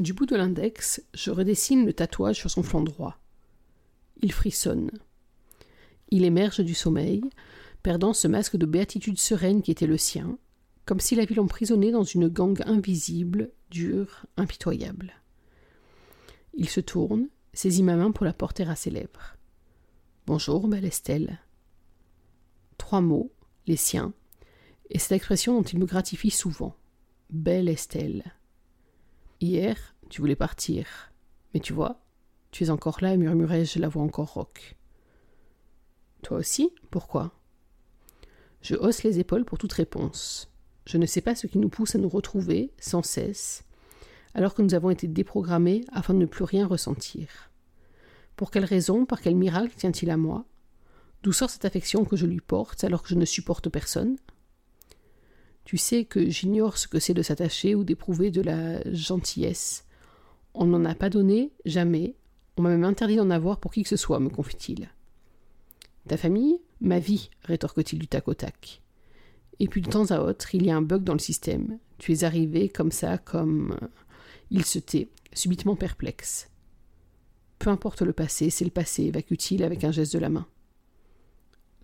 Du 0.00 0.12
bout 0.12 0.26
de 0.26 0.36
l'index, 0.36 1.02
je 1.14 1.30
redessine 1.30 1.84
le 1.84 1.92
tatouage 1.92 2.36
sur 2.36 2.50
son 2.50 2.62
flanc 2.62 2.82
droit. 2.82 3.18
Il 4.22 4.32
frissonne. 4.32 4.90
Il 6.10 6.24
émerge 6.24 6.60
du 6.60 6.74
sommeil, 6.74 7.22
perdant 7.82 8.12
ce 8.12 8.28
masque 8.28 8.56
de 8.56 8.66
béatitude 8.66 9.18
sereine 9.18 9.62
qui 9.62 9.70
était 9.70 9.86
le 9.86 9.98
sien, 9.98 10.38
comme 10.84 11.00
si 11.00 11.14
la 11.14 11.24
ville 11.24 11.36
l'emprisonnait 11.36 11.92
dans 11.92 12.02
une 12.02 12.28
gangue 12.28 12.62
invisible, 12.66 13.50
dure, 13.70 14.26
impitoyable. 14.36 15.12
Il 16.54 16.68
se 16.68 16.80
tourne, 16.80 17.28
saisit 17.52 17.82
ma 17.82 17.96
main 17.96 18.10
pour 18.10 18.24
la 18.24 18.32
porter 18.32 18.68
à 18.68 18.76
ses 18.76 18.90
lèvres. 18.90 19.36
Bonjour, 20.26 20.68
belle 20.68 20.84
Estelle. 20.84 21.38
Trois 22.78 23.00
mots, 23.00 23.32
les 23.66 23.76
siens, 23.76 24.12
et 24.90 24.98
cette 24.98 25.12
expression 25.12 25.54
dont 25.54 25.62
il 25.62 25.78
me 25.78 25.86
gratifie 25.86 26.30
souvent. 26.30 26.76
Belle 27.30 27.68
Estelle. 27.68 28.24
Hier, 29.40 29.94
tu 30.08 30.20
voulais 30.20 30.36
partir, 30.36 31.12
mais 31.54 31.60
tu 31.60 31.72
vois, 31.72 32.00
tu 32.50 32.64
es 32.64 32.70
encore 32.70 32.98
là, 33.00 33.16
murmurai-je 33.16 33.78
la 33.78 33.88
voix 33.88 34.02
encore 34.02 34.32
rauque. 34.34 34.76
Toi 36.22 36.38
aussi 36.38 36.74
Pourquoi? 36.90 37.32
Je 38.60 38.74
hausse 38.74 39.04
les 39.04 39.18
épaules 39.20 39.44
pour 39.44 39.58
toute 39.58 39.72
réponse. 39.72 40.49
Je 40.90 40.98
ne 40.98 41.06
sais 41.06 41.20
pas 41.20 41.36
ce 41.36 41.46
qui 41.46 41.58
nous 41.58 41.68
pousse 41.68 41.94
à 41.94 41.98
nous 41.98 42.08
retrouver, 42.08 42.72
sans 42.80 43.04
cesse, 43.04 43.62
alors 44.34 44.54
que 44.54 44.62
nous 44.62 44.74
avons 44.74 44.90
été 44.90 45.06
déprogrammés 45.06 45.84
afin 45.92 46.14
de 46.14 46.18
ne 46.18 46.26
plus 46.26 46.42
rien 46.42 46.66
ressentir. 46.66 47.52
Pour 48.34 48.50
quelle 48.50 48.64
raison, 48.64 49.06
par 49.06 49.20
quel 49.20 49.36
miracle 49.36 49.72
tient-il 49.76 50.10
à 50.10 50.16
moi? 50.16 50.46
D'où 51.22 51.30
sort 51.30 51.48
cette 51.48 51.64
affection 51.64 52.04
que 52.04 52.16
je 52.16 52.26
lui 52.26 52.40
porte 52.40 52.82
alors 52.82 53.04
que 53.04 53.08
je 53.08 53.14
ne 53.14 53.24
supporte 53.24 53.68
personne? 53.68 54.16
Tu 55.64 55.76
sais 55.76 56.04
que 56.04 56.28
j'ignore 56.28 56.76
ce 56.76 56.88
que 56.88 56.98
c'est 56.98 57.14
de 57.14 57.22
s'attacher 57.22 57.76
ou 57.76 57.84
d'éprouver 57.84 58.32
de 58.32 58.42
la 58.42 58.82
gentillesse. 58.92 59.84
On 60.54 60.64
ne 60.64 60.76
m'en 60.76 60.90
a 60.90 60.96
pas 60.96 61.08
donné, 61.08 61.52
jamais. 61.66 62.16
On 62.56 62.62
m'a 62.62 62.70
même 62.70 62.82
interdit 62.82 63.14
d'en 63.14 63.30
avoir 63.30 63.60
pour 63.60 63.72
qui 63.72 63.84
que 63.84 63.88
ce 63.88 63.96
soit, 63.96 64.18
me 64.18 64.28
confie-t-il. 64.28 64.90
Ta 66.08 66.16
famille? 66.16 66.58
Ma 66.80 66.98
vie, 66.98 67.30
rétorque-t-il 67.44 68.00
du 68.00 68.08
tac 68.08 68.26
au 68.26 68.34
tac. 68.34 68.82
Et 69.60 69.68
puis 69.68 69.82
de 69.82 69.90
temps 69.90 70.10
à 70.10 70.20
autre, 70.20 70.54
il 70.54 70.64
y 70.64 70.70
a 70.70 70.76
un 70.76 70.82
bug 70.82 71.04
dans 71.04 71.12
le 71.12 71.18
système. 71.18 71.78
Tu 71.98 72.12
es 72.12 72.24
arrivé 72.24 72.68
comme 72.68 72.90
ça, 72.90 73.18
comme. 73.18 73.76
Il 74.50 74.64
se 74.64 74.78
tait, 74.78 75.10
subitement 75.32 75.76
perplexe. 75.76 76.50
Peu 77.58 77.68
importe 77.70 78.02
le 78.02 78.14
passé, 78.14 78.48
c'est 78.50 78.64
le 78.64 78.70
passé, 78.70 79.04
évacue-t-il 79.04 79.62
avec 79.62 79.84
un 79.84 79.92
geste 79.92 80.14
de 80.14 80.18
la 80.18 80.30
main? 80.30 80.46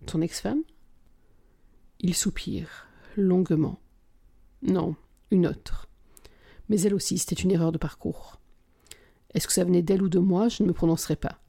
Ton 0.07 0.21
ex-femme? 0.21 0.63
Il 1.99 2.15
soupire, 2.15 2.87
longuement. 3.15 3.79
Non, 4.63 4.95
une 5.29 5.45
autre. 5.45 5.87
Mais 6.69 6.81
elle 6.81 6.95
aussi, 6.95 7.19
c'était 7.19 7.41
une 7.41 7.51
erreur 7.51 7.71
de 7.71 7.77
parcours. 7.77 8.41
Est-ce 9.33 9.45
que 9.45 9.53
ça 9.53 9.63
venait 9.63 9.83
d'elle 9.83 10.01
ou 10.01 10.09
de 10.09 10.19
moi? 10.19 10.49
Je 10.49 10.63
ne 10.63 10.67
me 10.67 10.73
prononcerai 10.73 11.15
pas. 11.15 11.39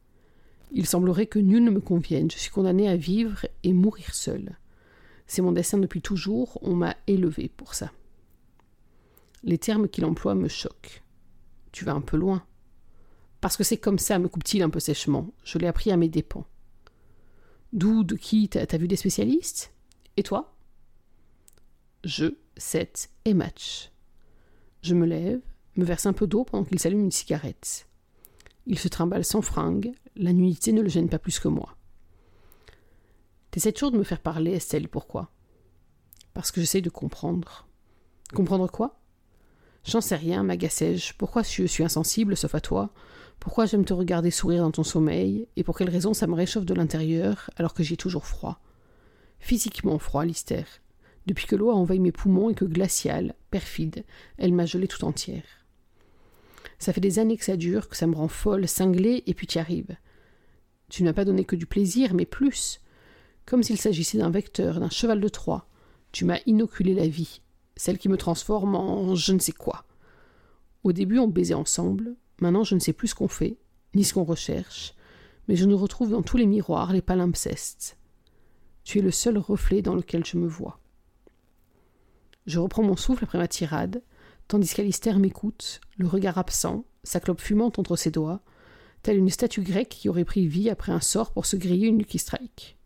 Il 0.72 0.86
semblerait 0.86 1.26
que 1.26 1.38
nul 1.38 1.64
ne 1.64 1.70
me 1.70 1.80
convienne. 1.80 2.30
Je 2.30 2.38
suis 2.38 2.50
condamné 2.50 2.86
à 2.86 2.96
vivre 2.96 3.46
et 3.62 3.72
mourir 3.72 4.14
seul. 4.14 4.58
C'est 5.28 5.42
mon 5.42 5.52
destin 5.52 5.78
depuis 5.78 6.02
toujours, 6.02 6.58
on 6.62 6.74
m'a 6.74 6.96
élevé 7.06 7.48
pour 7.48 7.74
ça. 7.74 7.92
Les 9.44 9.58
termes 9.58 9.88
qu'il 9.88 10.04
emploie 10.04 10.34
me 10.34 10.48
choquent. 10.48 11.02
Tu 11.70 11.84
vas 11.84 11.92
un 11.92 12.00
peu 12.00 12.16
loin. 12.16 12.44
Parce 13.40 13.56
que 13.56 13.62
c'est 13.62 13.76
comme 13.76 13.98
ça, 13.98 14.18
me 14.18 14.28
coupe-t-il 14.28 14.62
un 14.62 14.70
peu 14.70 14.80
sèchement. 14.80 15.30
Je 15.44 15.58
l'ai 15.58 15.68
appris 15.68 15.92
à 15.92 15.96
mes 15.96 16.08
dépens. 16.08 16.46
D'où, 17.72 18.02
de 18.02 18.16
qui 18.16 18.48
T'as 18.48 18.78
vu 18.78 18.88
des 18.88 18.96
spécialistes? 18.96 19.72
Et 20.16 20.22
toi? 20.22 20.56
Jeu, 22.02 22.40
set 22.56 23.10
et 23.24 23.34
match. 23.34 23.92
Je 24.82 24.94
me 24.94 25.06
lève, 25.06 25.40
me 25.76 25.84
verse 25.84 26.06
un 26.06 26.12
peu 26.14 26.26
d'eau 26.26 26.44
pendant 26.44 26.64
qu'il 26.64 26.78
s'allume 26.78 27.04
une 27.04 27.10
cigarette. 27.10 27.86
Il 28.66 28.78
se 28.78 28.88
trimballe 28.88 29.24
sans 29.24 29.42
fringue, 29.42 29.92
la 30.16 30.32
nudité 30.32 30.72
ne 30.72 30.82
le 30.82 30.88
gêne 30.88 31.08
pas 31.08 31.18
plus 31.18 31.38
que 31.38 31.48
moi. 31.48 31.77
T'essaies 33.50 33.72
toujours 33.72 33.92
de 33.92 33.98
me 33.98 34.04
faire 34.04 34.20
parler, 34.20 34.52
Estelle, 34.52 34.88
pourquoi? 34.88 35.30
Parce 36.34 36.50
que 36.50 36.60
j'essaye 36.60 36.82
de 36.82 36.90
comprendre. 36.90 37.66
Comprendre 38.34 38.70
quoi? 38.70 39.00
J'en 39.84 40.00
sais 40.00 40.16
rien, 40.16 40.42
m'agacai-je. 40.42 41.14
Pourquoi 41.14 41.42
je 41.42 41.66
suis 41.66 41.84
insensible, 41.84 42.36
sauf 42.36 42.54
à 42.54 42.60
toi? 42.60 42.90
Pourquoi 43.40 43.66
j'aime 43.66 43.84
te 43.84 43.94
regarder 43.94 44.30
sourire 44.30 44.62
dans 44.62 44.70
ton 44.70 44.82
sommeil, 44.82 45.48
et 45.56 45.62
pour 45.62 45.78
quelle 45.78 45.88
raison 45.90 46.12
ça 46.12 46.26
me 46.26 46.34
réchauffe 46.34 46.66
de 46.66 46.74
l'intérieur 46.74 47.50
alors 47.56 47.72
que 47.72 47.82
j'ai 47.82 47.96
toujours 47.96 48.26
froid? 48.26 48.60
Physiquement 49.38 49.98
froid, 49.98 50.24
Lister. 50.24 50.64
Depuis 51.26 51.46
que 51.46 51.56
l'eau 51.56 51.70
a 51.70 51.74
envahi 51.74 52.00
mes 52.00 52.12
poumons 52.12 52.50
et 52.50 52.54
que 52.54 52.64
glaciale, 52.64 53.34
perfide, 53.50 54.04
elle 54.36 54.52
m'a 54.52 54.66
gelée 54.66 54.88
tout 54.88 55.04
entière. 55.04 55.44
Ça 56.78 56.92
fait 56.92 57.00
des 57.00 57.18
années 57.18 57.36
que 57.36 57.44
ça 57.44 57.56
dure, 57.56 57.88
que 57.88 57.96
ça 57.96 58.06
me 58.06 58.14
rend 58.14 58.28
folle, 58.28 58.68
cinglée, 58.68 59.22
et 59.26 59.34
puis 59.34 59.46
tu 59.46 59.58
arrives. 59.58 59.96
Tu 60.88 61.02
ne 61.02 61.08
m'as 61.08 61.14
pas 61.14 61.24
donné 61.24 61.44
que 61.44 61.56
du 61.56 61.66
plaisir, 61.66 62.14
mais 62.14 62.26
plus. 62.26 62.80
Comme 63.48 63.62
s'il 63.62 63.78
s'agissait 63.78 64.18
d'un 64.18 64.30
vecteur, 64.30 64.78
d'un 64.78 64.90
cheval 64.90 65.20
de 65.20 65.28
Troie. 65.28 65.66
Tu 66.12 66.24
m'as 66.24 66.40
inoculé 66.46 66.94
la 66.94 67.08
vie, 67.08 67.40
celle 67.76 67.98
qui 67.98 68.08
me 68.08 68.16
transforme 68.16 68.74
en 68.74 69.14
je 69.14 69.32
ne 69.32 69.38
sais 69.38 69.52
quoi. 69.52 69.84
Au 70.84 70.92
début, 70.92 71.18
on 71.18 71.28
baisait 71.28 71.54
ensemble, 71.54 72.16
Maintenant, 72.40 72.64
je 72.64 72.74
ne 72.74 72.80
sais 72.80 72.92
plus 72.92 73.08
ce 73.08 73.14
qu'on 73.14 73.28
fait, 73.28 73.58
ni 73.94 74.04
ce 74.04 74.14
qu'on 74.14 74.24
recherche, 74.24 74.94
mais 75.48 75.56
je 75.56 75.64
nous 75.64 75.76
retrouve 75.76 76.10
dans 76.10 76.22
tous 76.22 76.36
les 76.36 76.46
miroirs 76.46 76.92
les 76.92 77.02
palimpsestes. 77.02 77.98
Tu 78.84 78.98
es 78.98 79.02
le 79.02 79.10
seul 79.10 79.38
reflet 79.38 79.82
dans 79.82 79.94
lequel 79.94 80.24
je 80.24 80.36
me 80.36 80.46
vois. 80.46 80.80
Je 82.46 82.58
reprends 82.58 82.82
mon 82.82 82.96
souffle 82.96 83.24
après 83.24 83.38
ma 83.38 83.48
tirade, 83.48 84.02
tandis 84.46 84.72
qu'Alistair 84.72 85.18
m'écoute, 85.18 85.80
le 85.96 86.06
regard 86.06 86.38
absent, 86.38 86.84
sa 87.02 87.20
clope 87.20 87.40
fumante 87.40 87.78
entre 87.78 87.96
ses 87.96 88.10
doigts, 88.10 88.40
telle 89.02 89.18
une 89.18 89.30
statue 89.30 89.62
grecque 89.62 89.88
qui 89.90 90.08
aurait 90.08 90.24
pris 90.24 90.46
vie 90.46 90.70
après 90.70 90.92
un 90.92 91.00
sort 91.00 91.32
pour 91.32 91.44
se 91.44 91.56
griller 91.56 91.88
une 91.88 91.98
Lucky 91.98 92.18
Strike. 92.18 92.77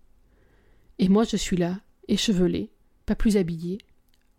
Et 1.03 1.09
moi 1.09 1.25
je 1.25 1.37
suis 1.37 1.57
là, 1.57 1.81
échevelé, 2.07 2.71
pas 3.07 3.17
plus 3.17 3.37
habillé, 3.37 3.79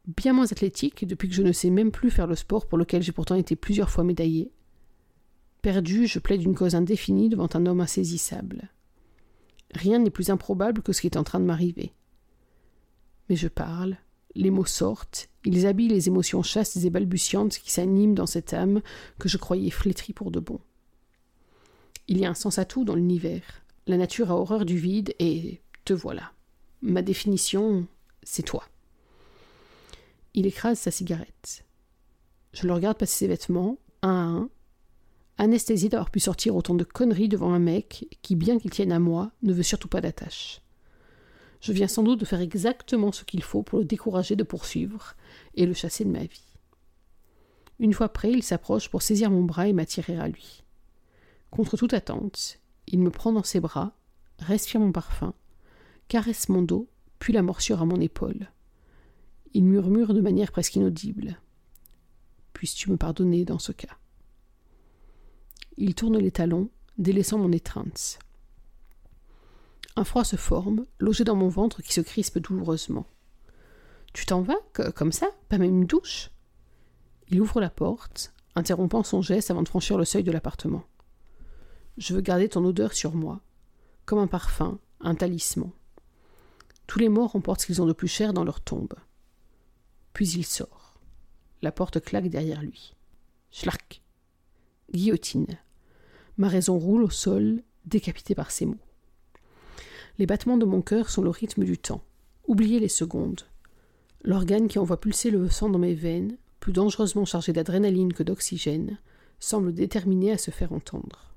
bien 0.07 0.31
moins 0.31 0.49
athlétique 0.49 1.05
depuis 1.05 1.27
que 1.27 1.35
je 1.35 1.41
ne 1.41 1.51
sais 1.51 1.69
même 1.69 1.91
plus 1.91 2.09
faire 2.09 2.25
le 2.25 2.35
sport 2.35 2.67
pour 2.67 2.77
lequel 2.77 3.03
j'ai 3.03 3.11
pourtant 3.11 3.35
été 3.35 3.57
plusieurs 3.57 3.89
fois 3.89 4.05
médaillé, 4.05 4.49
Perdu, 5.61 6.07
je 6.07 6.19
plaide 6.19 6.41
une 6.41 6.55
cause 6.55 6.73
indéfinie 6.73 7.27
devant 7.27 7.49
un 7.53 7.65
homme 7.65 7.81
insaisissable. 7.81 8.69
Rien 9.73 9.99
n'est 9.99 10.09
plus 10.09 10.29
improbable 10.29 10.81
que 10.81 10.93
ce 10.93 11.01
qui 11.01 11.07
est 11.07 11.17
en 11.17 11.25
train 11.25 11.41
de 11.41 11.45
m'arriver. 11.45 11.91
Mais 13.29 13.35
je 13.35 13.49
parle, 13.49 13.97
les 14.33 14.49
mots 14.49 14.63
sortent, 14.63 15.29
ils 15.43 15.67
habillent 15.67 15.89
les 15.89 16.07
émotions 16.07 16.43
chastes 16.43 16.77
et 16.77 16.89
balbutiantes 16.89 17.57
qui 17.57 17.71
s'animent 17.71 18.15
dans 18.15 18.25
cette 18.25 18.53
âme 18.53 18.81
que 19.19 19.27
je 19.27 19.37
croyais 19.37 19.69
flétrie 19.69 20.13
pour 20.13 20.31
de 20.31 20.39
bon. 20.39 20.61
Il 22.07 22.19
y 22.19 22.25
a 22.25 22.29
un 22.29 22.35
sens 22.35 22.57
à 22.57 22.63
tout 22.63 22.85
dans 22.85 22.95
l'univers. 22.95 23.65
La 23.85 23.97
nature 23.97 24.31
a 24.31 24.35
horreur 24.35 24.63
du 24.63 24.77
vide 24.77 25.13
et 25.19 25.61
te 25.83 25.93
voilà. 25.93 26.31
Ma 26.83 27.01
définition, 27.01 27.87
c'est 28.23 28.43
toi. 28.43 28.65
Il 30.33 30.45
écrase 30.45 30.77
sa 30.77 30.91
cigarette. 30.91 31.63
Je 32.51 32.67
le 32.67 32.73
regarde 32.73 32.97
passer 32.97 33.19
ses 33.19 33.27
vêtements, 33.27 33.77
un 34.01 34.09
à 34.09 34.11
un, 34.11 34.49
Anesthésie 35.37 35.87
d'avoir 35.87 36.11
pu 36.11 36.19
sortir 36.19 36.55
autant 36.57 36.75
de 36.75 36.83
conneries 36.83 37.29
devant 37.29 37.53
un 37.53 37.59
mec 37.59 38.05
qui, 38.21 38.35
bien 38.35 38.59
qu'il 38.59 38.69
tienne 38.69 38.91
à 38.91 38.99
moi, 38.99 39.31
ne 39.43 39.53
veut 39.53 39.63
surtout 39.63 39.87
pas 39.87 40.01
d'attache. 40.01 40.61
Je 41.61 41.71
viens 41.71 41.87
sans 41.87 42.03
doute 42.03 42.19
de 42.19 42.25
faire 42.25 42.41
exactement 42.41 43.13
ce 43.13 43.23
qu'il 43.23 43.41
faut 43.41 43.63
pour 43.63 43.79
le 43.79 43.85
décourager 43.85 44.35
de 44.35 44.43
poursuivre 44.43 45.15
et 45.55 45.65
le 45.65 45.73
chasser 45.73 46.03
de 46.03 46.09
ma 46.09 46.25
vie. 46.25 46.43
Une 47.79 47.93
fois 47.93 48.09
prêt, 48.09 48.31
il 48.31 48.43
s'approche 48.43 48.89
pour 48.89 49.01
saisir 49.01 49.31
mon 49.31 49.43
bras 49.43 49.69
et 49.69 49.73
m'attirer 49.73 50.19
à 50.19 50.27
lui. 50.27 50.63
Contre 51.49 51.77
toute 51.77 51.93
attente, 51.93 52.59
il 52.87 52.99
me 52.99 53.09
prend 53.09 53.31
dans 53.31 53.43
ses 53.43 53.61
bras, 53.61 53.93
respire 54.39 54.81
mon 54.81 54.91
parfum, 54.91 55.33
caresse 56.13 56.47
mon 56.47 56.61
dos, 56.61 56.87
puis 57.17 57.33
la 57.33 57.41
morsure 57.41 57.81
à 57.81 57.85
mon 57.85 57.99
épaule. 57.99 58.51
Il 59.55 59.63
murmure 59.63 60.13
de 60.13 60.21
manière 60.21 60.51
presque 60.51 60.75
inaudible. 60.75 61.39
Puisses-tu 62.53 62.91
me 62.91 62.97
pardonner 62.97 63.45
dans 63.45 63.57
ce 63.57 63.71
cas? 63.71 63.97
Il 65.75 65.95
tourne 65.95 66.19
les 66.19 66.29
talons, 66.29 66.69
délaissant 66.99 67.39
mon 67.39 67.51
étreinte. 67.51 68.19
Un 69.95 70.03
froid 70.03 70.23
se 70.23 70.35
forme, 70.35 70.85
logé 70.99 71.23
dans 71.23 71.35
mon 71.35 71.49
ventre 71.49 71.81
qui 71.81 71.93
se 71.93 72.01
crispe 72.01 72.37
douloureusement. 72.37 73.07
Tu 74.13 74.27
t'en 74.27 74.43
vas, 74.43 74.61
comme 74.93 75.11
ça 75.11 75.31
Pas 75.49 75.57
même 75.57 75.81
une 75.81 75.87
douche? 75.87 76.29
Il 77.29 77.41
ouvre 77.41 77.59
la 77.59 77.71
porte, 77.71 78.35
interrompant 78.53 79.01
son 79.01 79.23
geste 79.23 79.49
avant 79.49 79.63
de 79.63 79.69
franchir 79.69 79.97
le 79.97 80.05
seuil 80.05 80.23
de 80.23 80.31
l'appartement. 80.31 80.83
Je 81.97 82.13
veux 82.13 82.21
garder 82.21 82.49
ton 82.49 82.63
odeur 82.65 82.93
sur 82.93 83.15
moi, 83.15 83.41
comme 84.05 84.19
un 84.19 84.27
parfum, 84.27 84.77
un 84.99 85.15
talisman. 85.15 85.71
Tous 86.87 86.99
les 86.99 87.09
morts 87.09 87.35
emportent 87.35 87.61
ce 87.61 87.65
qu'ils 87.65 87.81
ont 87.81 87.85
de 87.85 87.93
plus 87.93 88.07
cher 88.07 88.33
dans 88.33 88.43
leur 88.43 88.61
tombe. 88.61 88.93
Puis 90.13 90.29
il 90.29 90.45
sort. 90.45 90.95
La 91.61 91.71
porte 91.71 91.99
claque 92.01 92.27
derrière 92.27 92.61
lui. 92.61 92.95
Schlark 93.51 94.01
Guillotine. 94.93 95.57
Ma 96.37 96.47
raison 96.47 96.77
roule 96.77 97.03
au 97.03 97.09
sol, 97.09 97.61
décapitée 97.85 98.35
par 98.35 98.51
ces 98.51 98.65
mots. 98.65 98.77
Les 100.19 100.25
battements 100.25 100.57
de 100.57 100.65
mon 100.65 100.81
cœur 100.81 101.09
sont 101.09 101.21
le 101.23 101.29
rythme 101.29 101.63
du 101.63 101.77
temps. 101.77 102.03
Oubliez 102.47 102.79
les 102.79 102.89
secondes. 102.89 103.41
L'organe 104.23 104.67
qui 104.67 104.79
envoie 104.79 104.99
pulser 104.99 105.31
le 105.31 105.49
sang 105.49 105.69
dans 105.69 105.79
mes 105.79 105.95
veines, 105.95 106.37
plus 106.59 106.73
dangereusement 106.73 107.25
chargé 107.25 107.53
d'adrénaline 107.53 108.13
que 108.13 108.23
d'oxygène, 108.23 108.99
semble 109.39 109.73
déterminé 109.73 110.31
à 110.31 110.37
se 110.37 110.51
faire 110.51 110.73
entendre. 110.73 111.33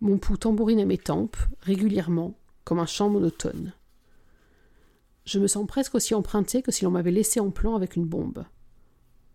Mon 0.00 0.18
pouls 0.18 0.36
tambourine 0.36 0.80
à 0.80 0.84
mes 0.84 0.98
tempes, 0.98 1.36
régulièrement, 1.60 2.34
comme 2.64 2.80
un 2.80 2.86
chant 2.86 3.08
monotone. 3.08 3.72
Je 5.24 5.38
me 5.38 5.46
sens 5.46 5.66
presque 5.66 5.94
aussi 5.94 6.14
emprunté 6.14 6.62
que 6.62 6.72
si 6.72 6.84
l'on 6.84 6.90
m'avait 6.90 7.10
laissé 7.10 7.40
en 7.40 7.50
plan 7.50 7.76
avec 7.76 7.96
une 7.96 8.06
bombe. 8.06 8.44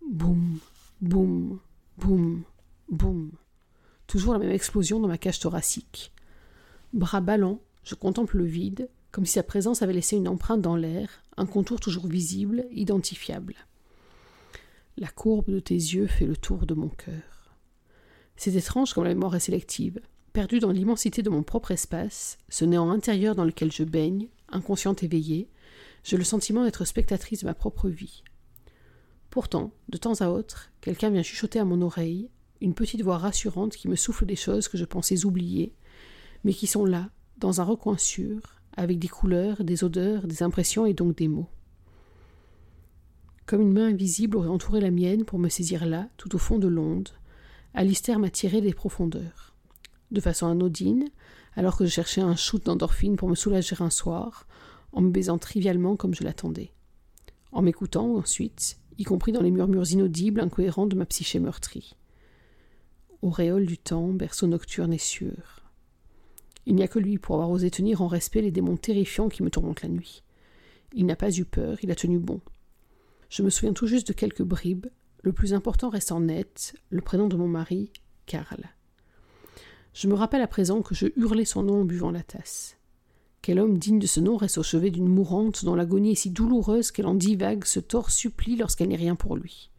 Boum, 0.10 0.60
boum, 1.02 1.60
boum, 1.98 2.44
boum. 2.90 3.32
Toujours 4.06 4.34
la 4.34 4.40
même 4.40 4.52
explosion 4.52 5.00
dans 5.00 5.08
ma 5.08 5.18
cage 5.18 5.40
thoracique. 5.40 6.12
Bras 6.94 7.22
ballants, 7.22 7.62
je 7.84 7.96
contemple 7.96 8.38
le 8.38 8.46
vide, 8.46 8.90
comme 9.12 9.26
si 9.26 9.34
sa 9.34 9.44
présence 9.44 9.82
avait 9.82 9.94
laissé 9.94 10.16
une 10.16 10.28
empreinte 10.28 10.62
dans 10.62 10.76
l'air, 10.76 11.10
un 11.38 11.46
contour 11.46 11.80
toujours 11.80 12.08
visible, 12.08 12.66
identifiable. 12.72 13.56
La 14.98 15.08
courbe 15.08 15.50
de 15.50 15.60
tes 15.60 15.76
yeux 15.76 16.08
fait 16.08 16.26
le 16.26 16.36
tour 16.36 16.66
de 16.66 16.74
mon 16.74 16.90
cœur. 16.90 17.56
C'est 18.36 18.56
étrange 18.56 18.94
comme 18.94 19.04
la 19.04 19.14
mémoire 19.14 19.36
est 19.36 19.40
sélective. 19.40 20.02
Perdue 20.34 20.60
dans 20.60 20.72
l'immensité 20.72 21.24
de 21.24 21.30
mon 21.30 21.44
propre 21.44 21.72
espace, 21.72 22.38
ce 22.50 22.66
néant 22.66 22.92
intérieur 22.92 23.36
dans 23.36 23.44
lequel 23.44 23.72
je 23.72 23.84
baigne, 23.84 24.28
inconsciente 24.50 25.04
éveillée, 25.04 25.50
j'ai 26.08 26.16
le 26.16 26.24
sentiment 26.24 26.64
d'être 26.64 26.86
spectatrice 26.86 27.42
de 27.42 27.48
ma 27.48 27.54
propre 27.54 27.90
vie. 27.90 28.24
Pourtant, 29.30 29.74
de 29.90 29.98
temps 29.98 30.22
à 30.22 30.30
autre, 30.30 30.72
quelqu'un 30.80 31.10
vient 31.10 31.22
chuchoter 31.22 31.60
à 31.60 31.66
mon 31.66 31.82
oreille, 31.82 32.30
une 32.62 32.74
petite 32.74 33.02
voix 33.02 33.18
rassurante 33.18 33.76
qui 33.76 33.90
me 33.90 33.98
souffle 33.98 34.26
des 34.26 34.38
choses 34.38 34.70
que 34.70 34.78
je 34.78 34.86
pensais 34.86 35.26
oublier, 35.26 35.76
mais 36.46 36.54
qui 36.54 36.66
sont 36.66 36.86
là, 36.86 37.10
dans 37.40 37.60
un 37.60 37.66
recoin 37.66 37.98
sûr, 37.98 38.40
avec 38.78 39.00
des 39.00 39.10
couleurs, 39.10 39.66
des 39.66 39.84
odeurs, 39.84 40.28
des 40.28 40.44
impressions 40.44 40.86
et 40.86 40.94
donc 40.94 41.18
des 41.18 41.28
mots. 41.28 41.50
Comme 43.46 43.62
une 43.62 43.74
main 43.74 43.90
invisible 43.90 44.38
aurait 44.38 44.48
entouré 44.48 44.80
la 44.80 44.92
mienne 44.92 45.26
pour 45.26 45.40
me 45.40 45.50
saisir 45.50 45.86
là, 45.86 46.08
tout 46.16 46.34
au 46.36 46.40
fond 46.40 46.58
de 46.58 46.70
l'onde, 46.70 47.10
Alistair 47.74 48.18
m'a 48.18 48.30
tiré 48.30 48.62
des 48.62 48.74
profondeurs. 48.74 49.56
De 50.12 50.22
façon 50.22 50.48
anodine, 50.48 51.10
alors 51.58 51.76
que 51.76 51.84
je 51.84 51.92
cherchais 51.92 52.22
un 52.22 52.38
shoot 52.38 52.64
d'endorphine 52.64 53.18
pour 53.18 53.28
me 53.28 53.36
soulager 53.36 53.76
un 53.82 53.90
soir, 53.90 54.48
en 54.98 55.02
me 55.02 55.12
baisant 55.12 55.38
trivialement 55.38 55.96
comme 55.96 56.16
je 56.16 56.24
l'attendais. 56.24 56.72
En 57.52 57.62
m'écoutant 57.62 58.16
ensuite, 58.16 58.80
y 58.98 59.04
compris 59.04 59.32
dans 59.32 59.44
les 59.44 59.52
murmures 59.52 59.92
inaudibles, 59.92 60.40
incohérents 60.40 60.88
de 60.88 60.96
ma 60.96 61.06
psyché 61.06 61.40
meurtrie. 61.40 61.96
Auréole 63.22 63.68
du 63.68 63.78
temps, 63.78 64.08
berceau 64.08 64.48
nocturne 64.48 64.92
et 64.92 64.98
sûr. 64.98 65.62
Il 66.66 66.74
n'y 66.74 66.82
a 66.82 66.88
que 66.88 66.98
lui 66.98 67.20
pour 67.20 67.36
avoir 67.36 67.52
osé 67.52 67.70
tenir 67.70 68.02
en 68.02 68.08
respect 68.08 68.42
les 68.42 68.50
démons 68.50 68.76
terrifiants 68.76 69.30
qui 69.30 69.44
me 69.44 69.52
tourmentent 69.52 69.84
la 69.84 69.90
nuit. 69.90 70.24
Il 70.94 71.06
n'a 71.06 71.16
pas 71.16 71.30
eu 71.30 71.46
peur, 71.46 71.78
il 71.84 71.92
a 71.92 71.96
tenu 71.96 72.18
bon. 72.18 72.42
Je 73.30 73.44
me 73.44 73.52
souviens 73.52 73.74
tout 73.74 73.86
juste 73.86 74.08
de 74.08 74.14
quelques 74.14 74.42
bribes, 74.42 74.88
le 75.22 75.32
plus 75.32 75.54
important 75.54 75.90
restant 75.90 76.22
net, 76.22 76.74
le 76.90 77.02
prénom 77.02 77.28
de 77.28 77.38
mon 77.38 77.48
mari, 77.48 77.92
Karl. 78.26 78.64
Je 79.94 80.08
me 80.08 80.16
rappelle 80.16 80.42
à 80.42 80.48
présent 80.48 80.82
que 80.82 80.96
je 80.96 81.06
hurlais 81.18 81.46
son 81.46 81.62
nom 81.62 81.82
en 81.82 81.86
buvant 81.86 82.10
la 82.10 82.24
tasse. 82.24 82.78
Quel 83.42 83.60
homme 83.60 83.78
digne 83.78 84.00
de 84.00 84.08
ce 84.08 84.20
nom 84.20 84.36
reste 84.36 84.58
au 84.58 84.64
chevet 84.64 84.92
d'une 84.92 85.08
mourante 85.08 85.64
dont 85.64 85.76
l'agonie 85.76 86.12
est 86.12 86.16
si 86.16 86.32
douloureuse 86.32 86.92
qu'elle 86.92 87.08
en 87.08 87.16
divague, 87.16 87.66
se 87.66 87.80
tord, 87.80 88.12
supplie 88.12 88.56
lorsqu'elle 88.56 88.90
n'est 88.90 88.96
rien 88.96 89.16
pour 89.16 89.36
lui. 89.36 89.72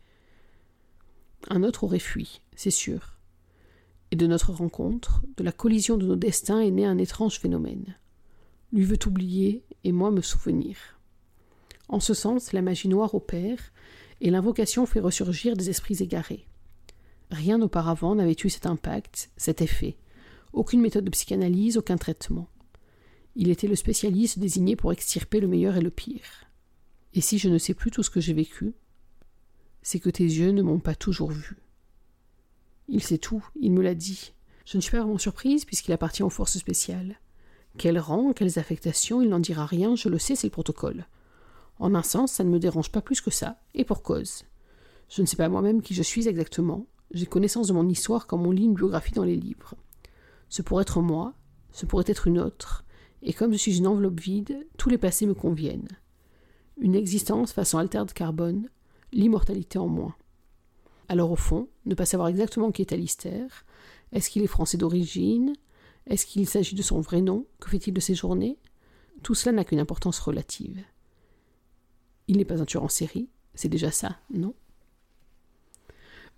Un 1.49 1.63
autre 1.63 1.85
aurait 1.85 1.99
fui, 1.99 2.41
c'est 2.57 2.71
sûr. 2.71 3.19
Et 4.11 4.17
de 4.17 4.27
notre 4.27 4.53
rencontre, 4.53 5.23
de 5.37 5.45
la 5.45 5.53
collision 5.53 5.97
de 5.97 6.07
nos 6.07 6.17
destins 6.17 6.61
est 6.61 6.71
né 6.71 6.87
un 6.87 6.99
étrange 6.99 7.39
phénomène. 7.39 7.97
Lui 8.73 8.85
veut 8.85 8.99
oublier 9.07 9.65
et 9.85 9.93
moi 9.93 10.11
me 10.11 10.23
souvenir. 10.23 10.77
En 11.89 12.01
ce 12.01 12.15
sens, 12.15 12.53
la 12.53 12.63
magie 12.63 12.89
noire 12.89 13.15
opère, 13.15 13.73
et 14.21 14.31
l'invocation 14.31 14.85
fait 14.85 15.01
ressurgir 15.01 15.57
des 15.57 15.71
esprits 15.71 16.03
égarés. 16.03 16.47
Rien 17.31 17.61
auparavant 17.61 18.15
n'avait 18.15 18.37
eu 18.43 18.51
cet 18.51 18.67
impact, 18.67 19.31
cet 19.37 19.63
effet. 19.63 19.97
Aucune 20.53 20.81
méthode 20.81 21.05
de 21.05 21.11
psychanalyse, 21.11 21.77
aucun 21.77 21.97
traitement. 21.97 22.49
Il 23.41 23.51
était 23.51 23.69
le 23.69 23.77
spécialiste 23.77 24.41
désigné 24.41 24.75
pour 24.75 24.93
extirper 24.93 25.39
le 25.39 25.47
meilleur 25.47 25.77
et 25.77 25.81
le 25.81 25.93
pire. 25.93 26.49
Et 27.15 27.21
si 27.21 27.39
je 27.39 27.49
ne 27.49 27.57
sais 27.57 27.73
plus 27.73 27.93
tout 27.93 28.03
ce 28.03 28.11
que 28.11 28.21
j'ai 28.21 28.33
vécu, 28.33 28.75
c'est 29.81 30.01
que 30.01 30.11
tes 30.11 30.25
yeux 30.25 30.51
ne 30.51 30.61
m'ont 30.61 30.81
pas 30.81 30.97
toujours 30.97 31.31
vu. 31.31 31.57
Il 32.89 33.01
sait 33.01 33.19
tout, 33.19 33.47
il 33.61 33.71
me 33.71 33.81
l'a 33.81 33.95
dit. 33.95 34.33
Je 34.65 34.77
ne 34.77 34.83
suis 34.83 34.91
pas 34.91 35.03
vraiment 35.03 35.19
surprise 35.19 35.65
puisqu'il 35.65 35.93
appartient 35.93 36.25
aux 36.25 36.31
forces 36.31 36.59
spéciales. 36.59 37.21
Quel 37.77 38.01
rang, 38.01 38.33
quelles 38.33 38.59
affectations, 38.59 39.23
il 39.23 39.29
n'en 39.29 39.39
dira 39.39 39.67
rien, 39.67 39.95
je 39.95 40.09
le 40.09 40.19
sais, 40.19 40.35
c'est 40.35 40.49
le 40.49 40.53
protocole. 40.53 41.07
En 41.79 41.95
un 41.95 42.03
sens, 42.03 42.33
ça 42.33 42.43
ne 42.43 42.51
me 42.51 42.59
dérange 42.59 42.91
pas 42.91 43.03
plus 43.03 43.21
que 43.21 43.31
ça, 43.31 43.61
et 43.73 43.85
pour 43.85 44.03
cause. 44.03 44.47
Je 45.09 45.23
ne 45.23 45.27
sais 45.27 45.37
pas 45.37 45.49
moi-même 45.49 45.81
qui 45.81 45.95
je 45.95 46.03
suis 46.03 46.27
exactement, 46.27 46.87
j'ai 47.13 47.27
connaissance 47.27 47.69
de 47.69 47.73
mon 47.73 47.89
histoire 47.89 48.27
comme 48.27 48.45
on 48.45 48.51
lit 48.51 48.65
une 48.65 48.75
biographie 48.75 49.15
dans 49.15 49.23
les 49.23 49.37
livres. 49.37 49.75
Ce 50.49 50.61
pourrait 50.61 50.83
être 50.83 51.01
moi, 51.01 51.35
ce 51.71 51.87
pourrait 51.87 52.05
être 52.09 52.27
une 52.27 52.41
autre, 52.41 52.85
et 53.23 53.33
comme 53.33 53.53
je 53.53 53.59
suis 53.59 53.79
une 53.79 53.87
enveloppe 53.87 54.21
vide, 54.21 54.67
tous 54.77 54.89
les 54.89 54.99
passés 54.99 55.27
me 55.27 55.35
conviennent. 55.35 55.89
Une 56.79 56.95
existence 56.95 57.53
façon 57.53 57.83
de 57.83 58.13
carbone, 58.13 58.69
l'immortalité 59.13 59.79
en 59.79 59.89
moins. 59.89 60.15
Alors 61.09 61.33
au 61.33 61.37
fond, 61.37 61.69
ne 61.87 61.95
pas 61.95 62.07
savoir 62.07 62.29
exactement 62.29 62.71
qui 62.71 62.83
est 62.83 62.93
Alistair, 62.93 63.65
est-ce 64.13 64.31
qu'il 64.31 64.43
est 64.43 64.49
français 64.49 64.77
d'origine, 64.77 65.55
est-ce 66.07 66.27
qu'il 66.27 66.49
s'agit 66.49 66.75
de 66.75 66.83
son 66.83 67.01
vrai 67.01 67.21
nom, 67.21 67.47
que 67.61 67.69
fait-il 67.69 67.93
de 67.93 68.01
ses 68.01 68.15
journées 68.15 68.59
Tout 69.23 69.35
cela 69.35 69.53
n'a 69.53 69.65
qu'une 69.65 69.81
importance 69.81 70.19
relative. 70.21 70.85
Il 72.29 72.37
n'est 72.37 72.45
pas 72.45 72.61
un 72.61 72.67
tueur 72.67 72.85
en 72.85 72.89
série, 72.89 73.29
c'est 73.55 73.69
déjà 73.69 73.91
ça, 73.91 74.19
non? 74.33 74.55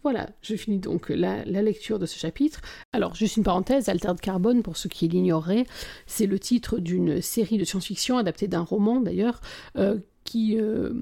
Voilà, 0.03 0.31
je 0.43 0.57
finis 0.57 0.79
donc 0.79 1.11
la, 1.11 1.45
lecture 1.45 1.99
de 1.99 2.07
ce 2.07 2.19
chapitre. 2.19 2.61
Alors, 2.93 3.15
juste 3.15 3.37
une 3.37 3.43
parenthèse, 3.43 3.89
Alter 3.89 4.15
de 4.15 4.21
Carbone, 4.21 4.63
pour 4.63 4.77
ceux 4.77 4.89
qui 4.89 5.09
l'ignoreraient, 5.09 5.67
c'est 6.07 6.27
le 6.27 6.39
titre 6.39 6.79
d'une 6.79 7.21
série 7.21 7.59
de 7.59 7.65
science-fiction 7.65 8.17
adaptée 8.17 8.49
d'un 8.49 8.63
roman 8.63 9.01
d'ailleurs, 9.01 9.41
euh, 9.77 9.99
qui 10.25 10.59
euh, 10.59 10.93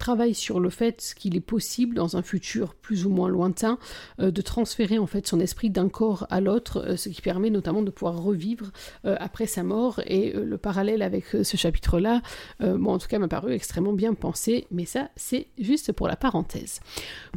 travaille 0.00 0.34
sur 0.34 0.58
le 0.58 0.70
fait 0.70 1.14
qu'il 1.16 1.36
est 1.36 1.40
possible, 1.40 1.94
dans 1.94 2.16
un 2.16 2.22
futur 2.22 2.74
plus 2.74 3.06
ou 3.06 3.10
moins 3.10 3.28
lointain, 3.28 3.78
euh, 4.18 4.32
de 4.32 4.40
transférer 4.40 4.98
en 4.98 5.06
fait 5.06 5.26
son 5.26 5.38
esprit 5.38 5.70
d'un 5.70 5.88
corps 5.88 6.26
à 6.30 6.40
l'autre, 6.40 6.78
euh, 6.78 6.96
ce 6.96 7.08
qui 7.10 7.20
permet 7.20 7.50
notamment 7.50 7.82
de 7.82 7.90
pouvoir 7.90 8.20
revivre 8.20 8.72
euh, 9.04 9.14
après 9.20 9.46
sa 9.46 9.62
mort. 9.62 10.00
Et 10.06 10.32
le 10.32 10.58
parallèle 10.58 11.02
avec 11.02 11.26
ce 11.42 11.56
chapitre-là, 11.56 12.22
moi 12.60 12.94
en 12.94 12.98
tout 12.98 13.08
cas, 13.08 13.18
m'a 13.18 13.28
paru 13.28 13.52
extrêmement 13.52 13.92
bien 13.92 14.14
pensé, 14.14 14.66
mais 14.70 14.86
ça, 14.86 15.10
c'est 15.16 15.48
juste 15.58 15.92
pour 15.92 16.08
la 16.08 16.16
parenthèse. 16.16 16.80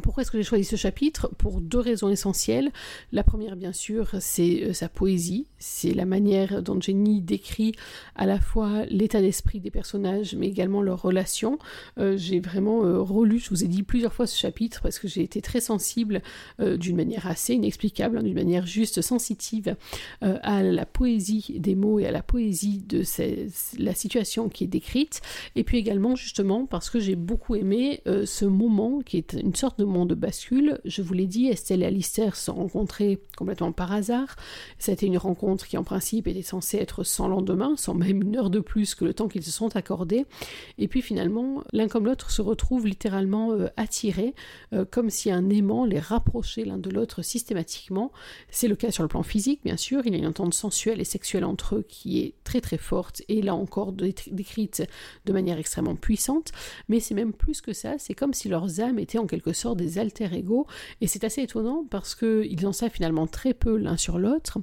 Pourquoi 0.02 0.22
est-ce 0.22 0.30
que 0.30 0.38
j'ai 0.38 0.44
choisi 0.44 0.64
ce 0.64 0.76
chapitre? 0.76 1.28
Pour 1.36 1.60
deux 1.60 1.78
raisons 1.78 2.08
essentielles. 2.08 2.72
La 3.12 3.22
première, 3.22 3.56
bien 3.56 3.72
sûr, 3.72 4.08
c'est 4.20 4.72
sa 4.72 4.88
poésie, 4.88 5.46
c'est 5.58 5.92
la 5.92 6.06
manière 6.06 6.62
dont 6.62 6.80
Jenny 6.80 7.20
décrit 7.20 7.74
à 8.16 8.24
la 8.24 8.40
fois 8.40 8.86
l'état 8.86 9.20
d'esprit 9.20 9.60
des 9.60 9.70
personnages, 9.70 10.34
mais 10.34 10.48
également 10.48 10.80
leurs 10.80 11.02
relations. 11.02 11.58
j'ai 11.98 12.40
euh, 12.56 13.00
relu, 13.00 13.38
je 13.38 13.50
vous 13.50 13.64
ai 13.64 13.68
dit 13.68 13.82
plusieurs 13.82 14.12
fois 14.12 14.26
ce 14.26 14.36
chapitre 14.38 14.80
parce 14.82 14.98
que 14.98 15.08
j'ai 15.08 15.22
été 15.22 15.40
très 15.40 15.60
sensible 15.60 16.22
euh, 16.60 16.76
d'une 16.76 16.96
manière 16.96 17.26
assez 17.26 17.54
inexplicable, 17.54 18.18
hein, 18.18 18.22
d'une 18.22 18.34
manière 18.34 18.66
juste 18.66 19.02
sensitive 19.02 19.76
euh, 20.22 20.38
à 20.42 20.62
la 20.62 20.86
poésie 20.86 21.56
des 21.58 21.74
mots 21.74 21.98
et 21.98 22.06
à 22.06 22.10
la 22.10 22.22
poésie 22.22 22.78
de 22.78 23.02
la 23.78 23.94
situation 23.94 24.48
qui 24.48 24.64
est 24.64 24.68
décrite. 24.68 25.20
Et 25.56 25.64
puis 25.64 25.78
également 25.78 26.16
justement 26.16 26.66
parce 26.66 26.90
que 26.90 27.00
j'ai 27.00 27.16
beaucoup 27.16 27.54
aimé 27.54 28.00
ce 28.06 28.44
moment 28.44 29.00
qui 29.00 29.16
est 29.16 29.34
une 29.34 29.54
sorte 29.54 29.78
de 29.78 29.84
monde 29.84 30.10
de 30.10 30.14
bascule. 30.14 30.80
Je 30.84 31.02
vous 31.02 31.14
l'ai 31.14 31.26
dit, 31.26 31.46
Estelle 31.46 31.82
et 31.82 31.86
Alistair 31.86 32.36
se 32.36 32.46
sont 32.46 32.54
rencontrés 32.54 33.20
complètement 33.36 33.72
par 33.72 33.92
hasard. 33.92 34.36
C'était 34.78 35.06
une 35.06 35.18
rencontre 35.18 35.66
qui 35.66 35.76
en 35.76 35.84
principe 35.84 36.26
était 36.26 36.42
censée 36.42 36.78
être 36.78 37.04
sans 37.04 37.28
lendemain, 37.28 37.74
sans 37.76 37.94
même 37.94 38.22
une 38.22 38.36
heure 38.36 38.50
de 38.50 38.60
plus 38.60 38.94
que 38.94 39.04
le 39.04 39.14
temps 39.14 39.28
qu'ils 39.28 39.42
se 39.42 39.50
sont 39.50 39.76
accordés. 39.76 40.26
Et 40.78 40.88
puis 40.88 41.02
finalement, 41.02 41.62
l'un 41.72 41.88
comme 41.88 42.06
l'autre 42.06 42.30
se 42.30 42.42
retrouvent 42.44 42.86
littéralement 42.86 43.52
euh, 43.52 43.68
attirés, 43.76 44.34
euh, 44.72 44.84
comme 44.84 45.10
si 45.10 45.30
un 45.30 45.50
aimant 45.50 45.84
les 45.84 45.98
rapprochait 45.98 46.64
l'un 46.64 46.78
de 46.78 46.90
l'autre 46.90 47.22
systématiquement. 47.22 48.12
C'est 48.50 48.68
le 48.68 48.76
cas 48.76 48.90
sur 48.90 49.02
le 49.02 49.08
plan 49.08 49.22
physique, 49.22 49.60
bien 49.64 49.76
sûr, 49.76 50.02
il 50.04 50.12
y 50.12 50.14
a 50.14 50.18
une 50.18 50.26
entente 50.26 50.54
sensuelle 50.54 51.00
et 51.00 51.04
sexuelle 51.04 51.44
entre 51.44 51.76
eux 51.76 51.84
qui 51.88 52.20
est 52.20 52.34
très 52.44 52.60
très 52.60 52.78
forte 52.78 53.22
et 53.28 53.42
là 53.42 53.54
encore 53.54 53.92
décrite 53.92 54.82
de 55.24 55.32
manière 55.32 55.58
extrêmement 55.58 55.96
puissante, 55.96 56.52
mais 56.88 57.00
c'est 57.00 57.14
même 57.14 57.32
plus 57.32 57.60
que 57.60 57.72
ça, 57.72 57.94
c'est 57.98 58.14
comme 58.14 58.34
si 58.34 58.48
leurs 58.48 58.80
âmes 58.80 58.98
étaient 58.98 59.18
en 59.18 59.26
quelque 59.26 59.52
sorte 59.52 59.78
des 59.78 59.98
alter 59.98 60.28
ego, 60.32 60.66
et 61.00 61.06
c'est 61.06 61.24
assez 61.24 61.42
étonnant 61.42 61.84
parce 61.88 62.14
qu'ils 62.14 62.66
en 62.66 62.72
savent 62.72 62.90
finalement 62.90 63.26
très 63.26 63.54
peu 63.54 63.76
l'un 63.76 63.96
sur 63.96 64.18
l'autre. 64.18 64.58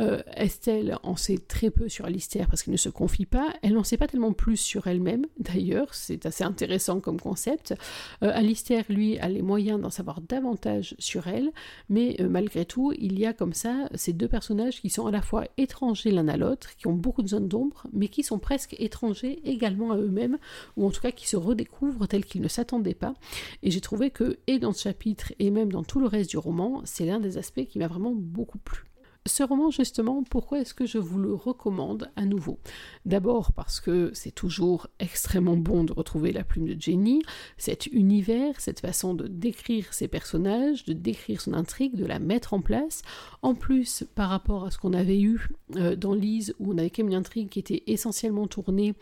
Euh, 0.00 0.22
Estelle 0.36 0.98
en 1.02 1.16
sait 1.16 1.38
très 1.38 1.70
peu 1.70 1.88
sur 1.88 2.04
Alistair 2.04 2.48
parce 2.48 2.62
qu'elle 2.62 2.72
ne 2.72 2.78
se 2.78 2.88
confie 2.88 3.26
pas, 3.26 3.52
elle 3.62 3.74
n'en 3.74 3.84
sait 3.84 3.96
pas 3.96 4.06
tellement 4.06 4.32
plus 4.32 4.56
sur 4.56 4.86
elle-même, 4.86 5.26
d'ailleurs, 5.38 5.94
c'est 5.94 6.26
assez 6.26 6.44
intéressant 6.44 7.00
comme 7.00 7.20
concept. 7.24 7.74
Euh, 8.22 8.30
Alistair, 8.32 8.84
lui, 8.88 9.18
a 9.18 9.28
les 9.28 9.42
moyens 9.42 9.80
d'en 9.80 9.90
savoir 9.90 10.20
davantage 10.20 10.94
sur 10.98 11.26
elle, 11.26 11.50
mais 11.88 12.16
euh, 12.20 12.28
malgré 12.28 12.64
tout, 12.66 12.92
il 12.98 13.18
y 13.18 13.26
a 13.26 13.32
comme 13.32 13.54
ça 13.54 13.88
ces 13.94 14.12
deux 14.12 14.28
personnages 14.28 14.80
qui 14.80 14.90
sont 14.90 15.06
à 15.06 15.10
la 15.10 15.22
fois 15.22 15.44
étrangers 15.56 16.10
l'un 16.10 16.28
à 16.28 16.36
l'autre, 16.36 16.76
qui 16.76 16.86
ont 16.86 16.92
beaucoup 16.92 17.22
de 17.22 17.28
zones 17.28 17.48
d'ombre, 17.48 17.86
mais 17.92 18.08
qui 18.08 18.22
sont 18.22 18.38
presque 18.38 18.76
étrangers 18.78 19.40
également 19.44 19.92
à 19.92 19.96
eux-mêmes, 19.96 20.38
ou 20.76 20.86
en 20.86 20.90
tout 20.90 21.00
cas 21.00 21.10
qui 21.10 21.26
se 21.26 21.36
redécouvrent 21.36 22.06
tels 22.06 22.26
qu'ils 22.26 22.42
ne 22.42 22.48
s'attendaient 22.48 22.94
pas. 22.94 23.14
Et 23.62 23.70
j'ai 23.70 23.80
trouvé 23.80 24.10
que, 24.10 24.38
et 24.46 24.58
dans 24.58 24.72
ce 24.72 24.82
chapitre, 24.82 25.32
et 25.38 25.50
même 25.50 25.72
dans 25.72 25.82
tout 25.82 26.00
le 26.00 26.06
reste 26.06 26.30
du 26.30 26.38
roman, 26.38 26.82
c'est 26.84 27.06
l'un 27.06 27.20
des 27.20 27.38
aspects 27.38 27.64
qui 27.64 27.78
m'a 27.78 27.88
vraiment 27.88 28.12
beaucoup 28.14 28.58
plu. 28.58 28.93
Ce 29.26 29.42
roman, 29.42 29.70
justement, 29.70 30.22
pourquoi 30.22 30.60
est-ce 30.60 30.74
que 30.74 30.84
je 30.84 30.98
vous 30.98 31.18
le 31.18 31.32
recommande 31.32 32.10
à 32.14 32.26
nouveau? 32.26 32.58
D'abord 33.06 33.52
parce 33.52 33.80
que 33.80 34.10
c'est 34.12 34.34
toujours 34.34 34.86
extrêmement 34.98 35.56
bon 35.56 35.82
de 35.82 35.94
retrouver 35.94 36.30
la 36.30 36.44
plume 36.44 36.66
de 36.66 36.78
Jenny, 36.78 37.22
cet 37.56 37.86
univers, 37.86 38.60
cette 38.60 38.80
façon 38.80 39.14
de 39.14 39.26
décrire 39.26 39.94
ses 39.94 40.08
personnages, 40.08 40.84
de 40.84 40.92
décrire 40.92 41.40
son 41.40 41.54
intrigue, 41.54 41.96
de 41.96 42.04
la 42.04 42.18
mettre 42.18 42.52
en 42.52 42.60
place. 42.60 43.00
En 43.40 43.54
plus, 43.54 44.04
par 44.14 44.28
rapport 44.28 44.66
à 44.66 44.70
ce 44.70 44.76
qu'on 44.76 44.92
avait 44.92 45.22
eu 45.22 45.48
euh, 45.76 45.96
dans 45.96 46.12
Lise, 46.12 46.54
où 46.58 46.74
on 46.74 46.76
avait 46.76 46.90
quand 46.90 47.02
même 47.02 47.12
une 47.12 47.18
intrigue 47.18 47.48
qui 47.48 47.60
était 47.60 47.82
essentiellement 47.86 48.46
tournée 48.46 48.92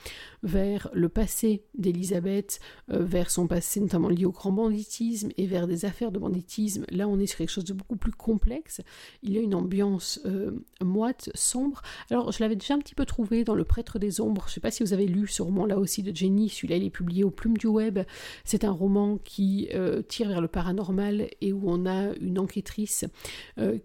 vers 0.45 0.89
le 0.93 1.09
passé 1.09 1.65
d'Elisabeth, 1.75 2.61
euh, 2.93 3.03
vers 3.03 3.29
son 3.29 3.49
passé 3.49 3.81
notamment 3.81 4.09
lié 4.09 4.25
au 4.25 4.31
grand 4.31 4.53
banditisme 4.53 5.31
et 5.37 5.49
vers 5.49 5.67
des 5.67 5.85
affaires 5.85 6.13
de 6.13 6.21
banditisme, 6.21 6.85
là 6.91 7.09
on 7.09 7.19
est 7.19 7.27
sur 7.27 7.39
quelque 7.39 7.51
chose 7.51 7.65
de 7.65 7.73
beaucoup 7.75 7.97
plus 7.97 8.13
complexe. 8.13 8.83
Il 9.25 9.33
y 9.33 9.39
a 9.39 9.41
une 9.41 9.57
ambiance 9.57 10.12
tendance 10.19 10.53
moite, 10.81 11.31
sombre. 11.35 11.81
Alors, 12.11 12.33
je 12.33 12.41
l'avais 12.41 12.57
déjà 12.57 12.75
un 12.75 12.79
petit 12.79 12.95
peu 12.95 13.07
trouvé 13.07 13.45
dans 13.45 13.55
Le 13.55 13.65
Prêtre 13.65 13.99
des 13.99 14.21
Ombres. 14.21 14.43
Je 14.47 14.51
ne 14.51 14.55
sais 14.55 14.61
pas 14.61 14.71
si 14.71 14.83
vous 14.83 14.93
avez 14.93 15.07
lu 15.07 15.27
ce 15.27 15.43
roman-là 15.43 15.79
aussi 15.79 16.03
de 16.03 16.15
Jenny. 16.15 16.49
Celui-là, 16.49 16.77
il 16.77 16.85
est 16.85 16.91
publié 16.91 17.25
aux 17.25 17.31
Plumes 17.31 17.57
du 17.57 17.67
Web. 17.67 18.01
C'est 18.45 18.65
un 18.65 18.73
roman 18.73 19.19
qui 19.19 19.69
tire 20.09 20.29
vers 20.29 20.41
le 20.41 20.49
paranormal 20.49 21.29
et 21.41 21.53
où 21.53 21.63
on 21.67 21.87
a 21.87 22.15
une 22.17 22.39
enquêtrice 22.39 23.05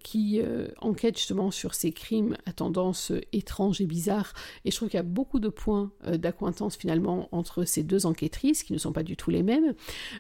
qui 0.03 0.41
enquête 0.81 1.17
justement 1.17 1.51
sur 1.51 1.73
ces 1.75 1.91
crimes 1.91 2.35
à 2.45 2.51
tendance 2.51 3.11
étrange 3.31 3.79
et 3.79 3.85
bizarre. 3.85 4.33
Et 4.65 4.71
je 4.71 4.75
trouve 4.75 4.89
qu'il 4.89 4.97
y 4.97 4.99
a 4.99 5.03
beaucoup 5.03 5.39
de 5.39 5.49
points 5.49 5.91
d'acquaintance 6.05 6.75
finalement 6.75 7.29
entre 7.31 7.63
ces 7.63 7.83
deux 7.83 8.05
enquêtrices, 8.05 8.63
qui 8.63 8.73
ne 8.73 8.79
sont 8.79 8.91
pas 8.91 9.03
du 9.03 9.15
tout 9.15 9.29
les 9.29 9.43
mêmes. 9.43 9.75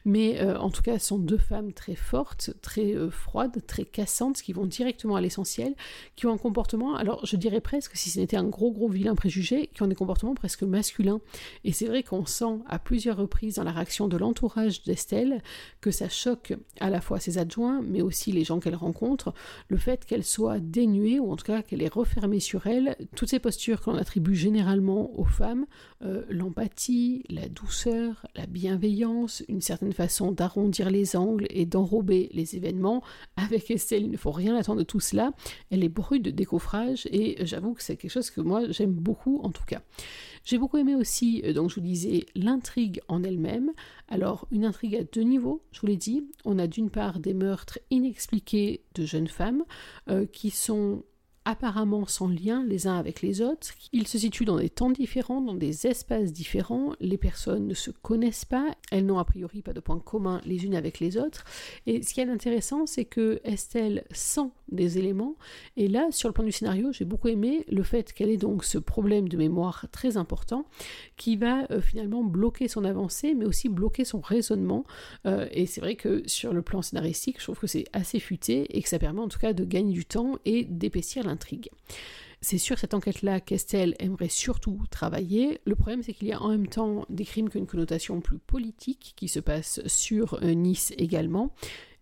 Mais 0.05 0.41
en 0.41 0.69
tout 0.69 0.83
cas, 0.83 0.93
elles 0.93 0.99
sont 0.99 1.19
deux 1.19 1.37
femmes 1.37 1.73
très 1.73 1.95
fortes, 1.95 2.51
très 2.61 2.95
froides, 3.09 3.65
très 3.65 3.83
cassantes, 3.83 4.41
qui 4.41 4.53
vont 4.53 4.65
directement 4.65 5.15
à 5.15 5.21
l'essentiel, 5.21 5.75
qui 6.15 6.25
ont 6.25 6.33
un 6.33 6.37
comportement, 6.37 6.95
alors 6.95 7.25
je 7.25 7.35
dirais 7.35 7.61
presque, 7.61 7.95
si 7.95 8.09
ce 8.09 8.19
n'était 8.19 8.37
un 8.37 8.43
gros 8.43 8.71
gros 8.71 8.89
vilain 8.89 9.15
préjugé, 9.15 9.69
qui 9.73 9.83
ont 9.83 9.87
des 9.87 9.95
comportements 9.95 10.35
presque 10.35 10.63
masculins. 10.63 11.19
Et 11.63 11.71
c'est 11.71 11.85
vrai 11.85 12.03
qu'on 12.03 12.25
sent 12.25 12.59
à 12.67 12.79
plusieurs 12.79 13.17
reprises 13.17 13.55
dans 13.55 13.63
la 13.63 13.71
réaction 13.71 14.07
de 14.07 14.17
l'entourage 14.17 14.83
d'Estelle 14.83 15.41
que 15.81 15.91
ça 15.91 16.09
choque 16.09 16.53
à 16.79 16.89
la 16.89 17.01
fois 17.01 17.19
ses 17.19 17.37
adjoints, 17.37 17.81
mais 17.81 18.01
aussi 18.01 18.31
les 18.31 18.43
gens 18.43 18.59
qu'elle 18.59 18.75
rencontre, 18.75 19.33
le 19.67 19.77
fait 19.77 20.05
qu'elle 20.05 20.23
soit 20.23 20.59
dénuée, 20.59 21.19
ou 21.19 21.31
en 21.31 21.35
tout 21.35 21.45
cas 21.45 21.61
qu'elle 21.61 21.81
est 21.81 21.93
refermée 21.93 22.39
sur 22.39 22.67
elle, 22.67 22.95
toutes 23.15 23.29
ces 23.29 23.39
postures 23.39 23.81
que 23.81 23.89
l'on 23.89 23.97
attribue 23.97 24.35
généralement 24.35 25.17
aux 25.19 25.25
femmes, 25.25 25.65
euh, 26.03 26.23
l'empathie, 26.29 27.23
la 27.29 27.47
douceur, 27.49 28.27
la 28.35 28.45
bienveillance, 28.45 29.43
une 29.47 29.61
certaine 29.61 29.93
façon 29.93 30.31
d'arrondir 30.31 30.89
les 30.89 31.15
angles 31.15 31.47
et 31.49 31.65
d'enrober 31.65 32.29
les 32.33 32.55
événements, 32.55 33.03
avec 33.35 33.71
Estelle, 33.71 34.03
il 34.03 34.11
ne 34.11 34.17
faut 34.17 34.31
rien 34.31 34.55
attendre 34.55 34.79
de 34.79 34.83
tout 34.85 34.99
cela, 34.99 35.31
brute 35.87 36.23
de 36.23 36.31
décoffrage, 36.31 37.07
et 37.11 37.37
j'avoue 37.45 37.73
que 37.73 37.83
c'est 37.83 37.97
quelque 37.97 38.11
chose 38.11 38.29
que 38.29 38.41
moi 38.41 38.69
j'aime 38.69 38.93
beaucoup 38.93 39.39
en 39.43 39.51
tout 39.51 39.65
cas. 39.65 39.81
J'ai 40.43 40.57
beaucoup 40.57 40.77
aimé 40.77 40.95
aussi, 40.95 41.41
euh, 41.43 41.51
donc 41.51 41.69
je 41.69 41.75
vous 41.75 41.81
disais, 41.81 42.25
l'intrigue 42.35 43.01
en 43.09 43.21
elle-même. 43.23 43.73
Alors, 44.07 44.47
une 44.51 44.63
intrigue 44.63 44.95
à 44.95 45.03
deux 45.03 45.23
niveaux, 45.23 45.61
je 45.73 45.81
vous 45.81 45.87
l'ai 45.87 45.97
dit. 45.97 46.23
On 46.45 46.57
a 46.57 46.67
d'une 46.67 46.89
part 46.89 47.19
des 47.19 47.33
meurtres 47.33 47.79
inexpliqués 47.91 48.81
de 48.95 49.05
jeunes 49.05 49.27
femmes 49.27 49.65
euh, 50.09 50.25
qui 50.25 50.49
sont 50.49 51.03
apparemment 51.47 52.05
sans 52.05 52.27
lien 52.27 52.65
les 52.65 52.87
uns 52.87 52.97
avec 52.97 53.21
les 53.21 53.41
autres. 53.41 53.69
Ils 53.93 54.07
se 54.07 54.17
situent 54.17 54.43
dans 54.43 54.57
des 54.57 54.69
temps 54.69 54.89
différents, 54.89 55.39
dans 55.39 55.55
des 55.55 55.87
espaces 55.87 56.33
différents. 56.33 56.93
Les 56.99 57.17
personnes 57.17 57.67
ne 57.67 57.73
se 57.73 57.89
connaissent 57.89 58.43
pas. 58.43 58.75
Elles 58.91 59.05
n'ont 59.05 59.17
a 59.17 59.23
priori 59.23 59.61
pas 59.61 59.71
de 59.71 59.79
points 59.79 59.99
communs 59.99 60.41
les 60.45 60.65
unes 60.65 60.75
avec 60.75 60.99
les 60.99 61.17
autres. 61.17 61.45
Et 61.85 62.03
ce 62.03 62.13
qui 62.13 62.19
est 62.19 62.29
intéressant, 62.29 62.85
c'est 62.85 63.05
que 63.05 63.39
Estelle 63.45 64.03
sent 64.11 64.51
des 64.69 64.97
éléments. 64.97 65.35
Et 65.77 65.87
là, 65.87 66.07
sur 66.11 66.29
le 66.29 66.33
plan 66.33 66.43
du 66.43 66.51
scénario, 66.51 66.91
j'ai 66.91 67.05
beaucoup 67.05 67.29
aimé 67.29 67.65
le 67.69 67.83
fait 67.83 68.13
qu'elle 68.13 68.29
ait 68.29 68.37
donc 68.37 68.63
ce 68.63 68.77
problème 68.77 69.29
de 69.29 69.37
mémoire 69.37 69.85
très 69.91 70.17
important 70.17 70.65
qui 71.15 71.37
va 71.37 71.65
euh, 71.71 71.81
finalement 71.81 72.23
bloquer 72.23 72.67
son 72.67 72.83
avancée, 72.83 73.33
mais 73.33 73.45
aussi 73.45 73.69
bloquer 73.69 74.05
son 74.05 74.19
raisonnement. 74.19 74.85
Euh, 75.25 75.47
et 75.51 75.65
c'est 75.65 75.81
vrai 75.81 75.95
que 75.95 76.23
sur 76.27 76.53
le 76.53 76.61
plan 76.61 76.81
scénaristique, 76.81 77.39
je 77.39 77.45
trouve 77.45 77.59
que 77.59 77.67
c'est 77.67 77.85
assez 77.93 78.19
futé 78.19 78.77
et 78.77 78.81
que 78.81 78.89
ça 78.89 78.99
permet 78.99 79.21
en 79.21 79.27
tout 79.27 79.39
cas 79.39 79.53
de 79.53 79.63
gagner 79.63 79.93
du 79.93 80.05
temps 80.05 80.37
et 80.45 80.65
d'épaissir 80.65 81.23
l'intérêt 81.23 81.37
c'est 82.41 82.57
sûr, 82.57 82.77
cette 82.77 82.93
enquête-là, 82.93 83.39
qu'Estelle 83.39 83.95
aimerait 83.99 84.29
surtout 84.29 84.83
travailler. 84.91 85.59
Le 85.65 85.75
problème, 85.75 86.03
c'est 86.03 86.13
qu'il 86.13 86.27
y 86.27 86.33
a 86.33 86.41
en 86.41 86.49
même 86.49 86.67
temps 86.67 87.05
des 87.09 87.25
crimes 87.25 87.49
qui 87.49 87.57
ont 87.57 87.61
une 87.61 87.67
connotation 87.67 88.21
plus 88.21 88.37
politique 88.37 89.13
qui 89.15 89.27
se 89.27 89.39
passe 89.39 89.81
sur 89.87 90.35
euh, 90.43 90.53
Nice 90.53 90.93
également 90.97 91.53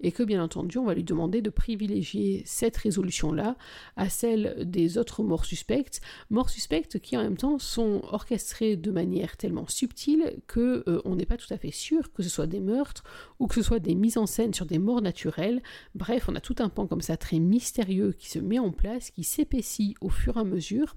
et 0.01 0.11
que 0.11 0.23
bien 0.23 0.43
entendu 0.43 0.77
on 0.77 0.85
va 0.85 0.93
lui 0.93 1.03
demander 1.03 1.41
de 1.41 1.49
privilégier 1.49 2.43
cette 2.45 2.77
résolution-là 2.77 3.55
à 3.95 4.09
celle 4.09 4.55
des 4.65 4.97
autres 4.97 5.23
morts 5.23 5.45
suspectes, 5.45 6.01
morts 6.29 6.49
suspectes 6.49 6.99
qui 6.99 7.17
en 7.17 7.23
même 7.23 7.37
temps 7.37 7.59
sont 7.59 8.01
orchestrées 8.11 8.75
de 8.75 8.91
manière 8.91 9.37
tellement 9.37 9.67
subtile 9.67 10.37
que 10.47 10.83
euh, 10.87 11.01
on 11.05 11.15
n'est 11.15 11.25
pas 11.25 11.37
tout 11.37 11.53
à 11.53 11.57
fait 11.57 11.71
sûr 11.71 12.11
que 12.13 12.23
ce 12.23 12.29
soit 12.29 12.47
des 12.47 12.59
meurtres 12.59 13.03
ou 13.39 13.47
que 13.47 13.55
ce 13.55 13.61
soit 13.61 13.79
des 13.79 13.95
mises 13.95 14.17
en 14.17 14.25
scène 14.25 14.53
sur 14.53 14.65
des 14.65 14.79
morts 14.79 15.01
naturelles. 15.01 15.61
Bref, 15.93 16.25
on 16.27 16.35
a 16.35 16.41
tout 16.41 16.55
un 16.59 16.69
pan 16.69 16.87
comme 16.87 17.01
ça 17.01 17.17
très 17.17 17.39
mystérieux 17.39 18.13
qui 18.17 18.29
se 18.29 18.39
met 18.39 18.59
en 18.59 18.71
place, 18.71 19.11
qui 19.11 19.23
s'épaissit 19.23 19.95
au 20.01 20.09
fur 20.09 20.37
et 20.37 20.41
à 20.41 20.43
mesure. 20.43 20.95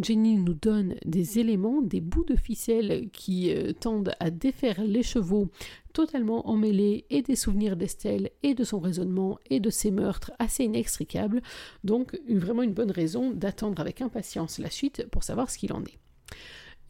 Jenny 0.00 0.36
nous 0.36 0.54
donne 0.54 0.94
des 1.04 1.38
éléments, 1.38 1.82
des 1.82 2.00
bouts 2.00 2.24
de 2.24 2.36
ficelle 2.36 3.08
qui 3.12 3.54
euh, 3.54 3.72
tendent 3.72 4.14
à 4.20 4.30
défaire 4.30 4.82
les 4.82 5.02
chevaux 5.02 5.50
totalement 5.94 6.46
emmêlé 6.48 7.06
et 7.08 7.22
des 7.22 7.36
souvenirs 7.36 7.76
d'Estelle 7.76 8.30
et 8.42 8.52
de 8.54 8.64
son 8.64 8.80
raisonnement 8.80 9.38
et 9.48 9.60
de 9.60 9.70
ses 9.70 9.90
meurtres 9.90 10.32
assez 10.38 10.64
inextricables, 10.64 11.40
donc 11.84 12.20
vraiment 12.28 12.62
une 12.62 12.74
bonne 12.74 12.90
raison 12.90 13.30
d'attendre 13.30 13.80
avec 13.80 14.02
impatience 14.02 14.58
la 14.58 14.70
suite 14.70 15.06
pour 15.10 15.22
savoir 15.22 15.50
ce 15.50 15.56
qu'il 15.56 15.72
en 15.72 15.82
est. 15.84 15.98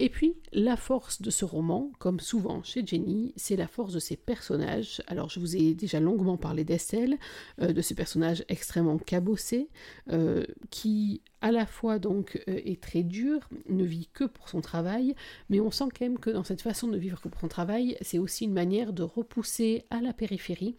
Et 0.01 0.09
puis, 0.09 0.35
la 0.53 0.77
force 0.77 1.23
de 1.23 1.31
ce 1.31 1.45
roman, 1.45 1.93
comme 2.01 2.19
souvent 2.19 2.64
chez 2.64 2.85
Jenny, 2.85 3.33
c'est 3.37 3.55
la 3.55 3.69
force 3.69 3.93
de 3.93 4.01
ses 4.01 4.17
personnages. 4.17 5.01
Alors, 5.07 5.29
je 5.29 5.38
vous 5.38 5.55
ai 5.55 5.75
déjà 5.75 6.01
longuement 6.01 6.37
parlé 6.37 6.64
d'Estelle, 6.64 7.17
euh, 7.61 7.73
de 7.73 7.81
ce 7.81 7.95
personnage 7.95 8.45
extrêmement 8.49 8.99
cabossé, 8.99 9.69
euh, 10.11 10.45
qui 10.71 11.23
à 11.44 11.52
la 11.52 11.66
fois 11.66 11.98
donc 11.98 12.42
euh, 12.48 12.59
est 12.64 12.80
très 12.80 13.02
dur, 13.02 13.38
ne 13.68 13.85
vit 13.85 14.09
que 14.14 14.24
pour 14.24 14.48
son 14.48 14.62
travail, 14.62 15.14
mais 15.50 15.61
on 15.61 15.70
sent 15.70 15.85
quand 15.90 16.00
même 16.00 16.18
que 16.18 16.30
dans 16.30 16.42
cette 16.42 16.62
façon 16.62 16.88
de 16.88 16.96
vivre 16.96 17.20
que 17.20 17.28
pour 17.28 17.38
son 17.38 17.48
travail, 17.48 17.98
c'est 18.00 18.18
aussi 18.18 18.46
une 18.46 18.54
manière 18.54 18.94
de 18.94 19.02
repousser 19.02 19.85
à 19.90 20.00
la 20.00 20.14
périphérie 20.14 20.74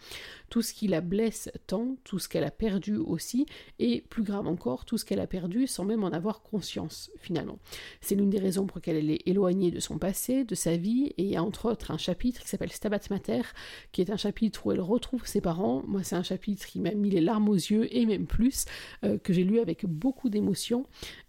tout 0.50 0.64
ce 0.64 0.74
qui 0.74 0.88
la 0.88 1.02
blesse 1.02 1.52
tant, 1.68 1.98
tout 2.04 2.18
ce 2.18 2.28
qu'elle 2.28 2.44
a 2.44 2.50
perdu 2.50 2.96
aussi, 2.98 3.46
et 3.78 4.02
plus 4.10 4.24
grave 4.24 4.48
encore, 4.48 4.86
tout 4.86 4.98
ce 4.98 5.06
qu'elle 5.06 5.20
a 5.20 5.28
perdu 5.28 5.68
sans 5.68 5.86
même 5.86 6.04
en 6.04 6.08
avoir 6.08 6.42
conscience 6.42 7.12
finalement. 7.20 7.60
C'est 8.02 8.16
l'une 8.16 8.32
des 8.32 8.40
raisons 8.40 8.66
pour 8.66 8.78
lesquelles 8.80 8.98
elle 8.98 9.12
est 9.12 9.22
éloignée 9.28 9.70
de 9.70 9.80
son 9.80 10.00
passé, 10.00 10.46
de 10.46 10.56
sa 10.56 10.78
vie, 10.78 11.14
et 11.20 11.26
il 11.26 11.30
y 11.30 11.36
a 11.36 11.44
entre 11.44 11.70
autres 11.70 11.92
un 11.92 12.00
chapitre 12.00 12.42
qui 12.42 12.48
s'appelle 12.50 12.72
Stabat 12.72 13.02
Mater, 13.12 13.44
qui 13.92 14.02
est 14.02 14.10
un 14.10 14.18
chapitre 14.18 14.66
où 14.66 14.72
elle 14.72 14.82
retrouve 14.82 15.28
ses 15.28 15.42
parents. 15.42 15.84
Moi, 15.86 16.02
c'est 16.02 16.16
un 16.16 16.24
chapitre 16.24 16.66
qui 16.66 16.80
m'a 16.80 16.96
mis 16.96 17.12
les 17.12 17.22
larmes 17.22 17.50
aux 17.50 17.54
yeux, 17.54 17.88
et 17.96 18.08
même 18.08 18.26
plus, 18.26 18.66
euh, 19.04 19.20
que 19.20 19.32
j'ai 19.32 19.44
lu 19.44 19.60
avec 19.60 19.86
beaucoup 19.86 20.30
d'émotion 20.30 20.55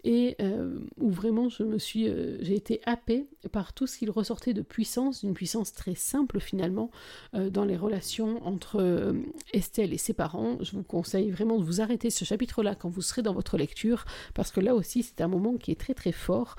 et 0.04 0.36
euh, 0.40 0.78
où 0.98 1.10
vraiment 1.10 1.48
je 1.48 1.64
me 1.64 1.78
suis, 1.78 2.08
euh, 2.08 2.38
j'ai 2.40 2.54
été 2.54 2.80
happée 2.86 3.26
par 3.50 3.72
tout 3.72 3.86
ce 3.86 3.98
qu'il 3.98 4.10
ressortait 4.10 4.54
de 4.54 4.62
puissance, 4.62 5.24
d'une 5.24 5.34
puissance 5.34 5.72
très 5.72 5.94
simple 5.94 6.38
finalement 6.38 6.90
euh, 7.34 7.50
dans 7.50 7.64
les 7.64 7.76
relations 7.76 8.46
entre 8.46 9.14
Estelle 9.52 9.92
et 9.92 9.98
ses 9.98 10.12
parents. 10.12 10.58
Je 10.60 10.72
vous 10.72 10.84
conseille 10.84 11.30
vraiment 11.30 11.58
de 11.58 11.64
vous 11.64 11.80
arrêter 11.80 12.10
ce 12.10 12.24
chapitre-là 12.24 12.74
quand 12.74 12.88
vous 12.88 13.02
serez 13.02 13.22
dans 13.22 13.34
votre 13.34 13.56
lecture 13.56 14.04
parce 14.34 14.52
que 14.52 14.60
là 14.60 14.74
aussi 14.74 15.02
c'est 15.02 15.20
un 15.20 15.28
moment 15.28 15.56
qui 15.56 15.72
est 15.72 15.80
très 15.80 15.94
très 15.94 16.12
fort 16.12 16.56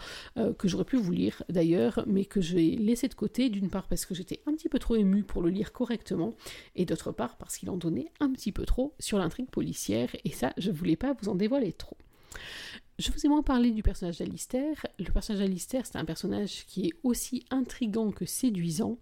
que 0.58 0.68
j'aurais 0.68 0.86
pu 0.86 0.98
vous 0.98 1.12
lire 1.12 1.44
d'ailleurs, 1.50 2.04
mais 2.08 2.26
que 2.26 2.42
j'ai 2.42 2.76
laissé 2.76 3.08
de 3.08 3.14
côté 3.14 3.50
d'une 3.50 3.70
part 3.70 3.88
parce 3.88 4.06
que 4.06 4.14
j'étais 4.14 4.42
un 4.46 4.54
petit 4.54 4.70
peu 4.70 4.80
trop 4.80 4.96
émue 4.96 5.24
pour 5.24 5.42
le 5.42 5.50
lire 5.50 5.72
correctement 5.72 6.36
et 6.76 6.86
d'autre 6.86 7.12
part 7.12 7.38
parce 7.38 7.58
qu'il 7.58 7.70
en 7.70 7.78
donnait 7.78 8.12
un 8.20 8.32
petit 8.32 8.52
peu 8.52 8.66
trop 8.66 8.94
sur 9.00 9.18
l'intrigue 9.18 9.50
policière 9.50 10.10
et 10.26 10.32
ça 10.32 10.54
je 10.58 10.72
voulais 10.72 10.96
pas 10.96 11.14
vous 11.22 11.30
en 11.30 11.36
dévoiler 11.36 11.74
trop. 11.74 11.98
Je 13.00 13.12
vous 13.12 13.26
ai 13.28 13.30
moins 13.30 13.44
parlé 13.44 13.70
du 13.70 13.84
personnage 13.84 14.18
d'Alistair. 14.18 14.88
Le 14.98 15.12
personnage 15.12 15.44
d'Alistair, 15.44 15.86
c'est 15.86 16.00
un 16.00 16.06
personnage 16.06 16.66
qui 16.66 16.88
est 16.88 16.94
aussi 17.04 17.46
intrigant 17.52 18.10
que 18.12 18.26
séduisant. 18.26 18.98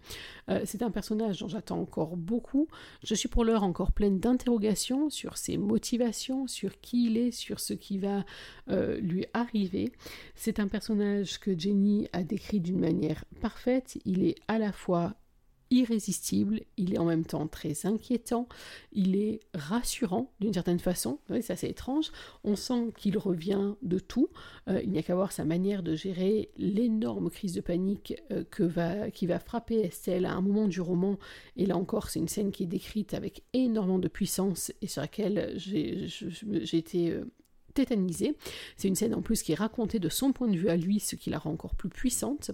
Euh, 0.50 0.60
c'est 0.66 0.82
un 0.82 0.90
personnage 0.90 1.38
dont 1.38 1.48
j'attends 1.48 1.80
encore 1.80 2.18
beaucoup. 2.18 2.68
Je 3.02 3.14
suis 3.14 3.30
pour 3.30 3.42
l'heure 3.42 3.62
encore 3.62 3.92
pleine 3.92 4.20
d'interrogations 4.20 5.08
sur 5.08 5.38
ses 5.38 5.56
motivations, 5.56 6.46
sur 6.46 6.78
qui 6.82 7.06
il 7.06 7.16
est, 7.16 7.30
sur 7.30 7.58
ce 7.58 7.72
qui 7.72 7.96
va 7.96 8.26
euh, 8.68 9.00
lui 9.00 9.24
arriver. 9.32 9.92
C'est 10.34 10.60
un 10.60 10.68
personnage 10.68 11.40
que 11.40 11.58
Jenny 11.58 12.06
a 12.12 12.22
décrit 12.22 12.60
d'une 12.60 12.78
manière 12.78 13.24
parfaite. 13.40 13.98
Il 14.04 14.22
est 14.22 14.34
à 14.46 14.58
la 14.58 14.72
fois 14.72 15.14
irrésistible, 15.70 16.60
il 16.76 16.94
est 16.94 16.98
en 16.98 17.04
même 17.04 17.24
temps 17.24 17.46
très 17.46 17.86
inquiétant, 17.86 18.48
il 18.92 19.16
est 19.16 19.40
rassurant 19.54 20.32
d'une 20.40 20.52
certaine 20.52 20.78
façon, 20.78 21.18
c'est 21.28 21.50
assez 21.50 21.68
étrange, 21.68 22.12
on 22.44 22.56
sent 22.56 22.92
qu'il 22.96 23.18
revient 23.18 23.74
de 23.82 23.98
tout, 23.98 24.28
euh, 24.68 24.80
il 24.82 24.90
n'y 24.90 24.98
a 24.98 25.02
qu'à 25.02 25.14
voir 25.14 25.32
sa 25.32 25.44
manière 25.44 25.82
de 25.82 25.94
gérer 25.94 26.50
l'énorme 26.56 27.30
crise 27.30 27.52
de 27.52 27.60
panique 27.60 28.14
euh, 28.30 28.44
que 28.50 28.62
va, 28.62 29.10
qui 29.10 29.26
va 29.26 29.38
frapper 29.38 29.80
Estelle 29.80 30.26
à 30.26 30.32
un 30.32 30.40
moment 30.40 30.68
du 30.68 30.80
roman, 30.80 31.18
et 31.56 31.66
là 31.66 31.76
encore 31.76 32.10
c'est 32.10 32.20
une 32.20 32.28
scène 32.28 32.52
qui 32.52 32.64
est 32.64 32.66
décrite 32.66 33.14
avec 33.14 33.42
énormément 33.52 33.98
de 33.98 34.08
puissance 34.08 34.72
et 34.82 34.86
sur 34.86 35.02
laquelle 35.02 35.54
j'ai 35.56 36.76
été 36.76 37.20
tétanisée. 37.76 38.36
C'est 38.76 38.88
une 38.88 38.94
scène 38.94 39.14
en 39.14 39.22
plus 39.22 39.42
qui 39.42 39.52
est 39.52 39.56
racontée 39.56 39.98
de 39.98 40.08
son 40.08 40.32
point 40.32 40.48
de 40.48 40.56
vue 40.56 40.68
à 40.68 40.76
lui, 40.76 40.98
ce 40.98 41.14
qui 41.14 41.30
la 41.30 41.38
rend 41.38 41.52
encore 41.52 41.74
plus 41.74 41.90
puissante. 41.90 42.50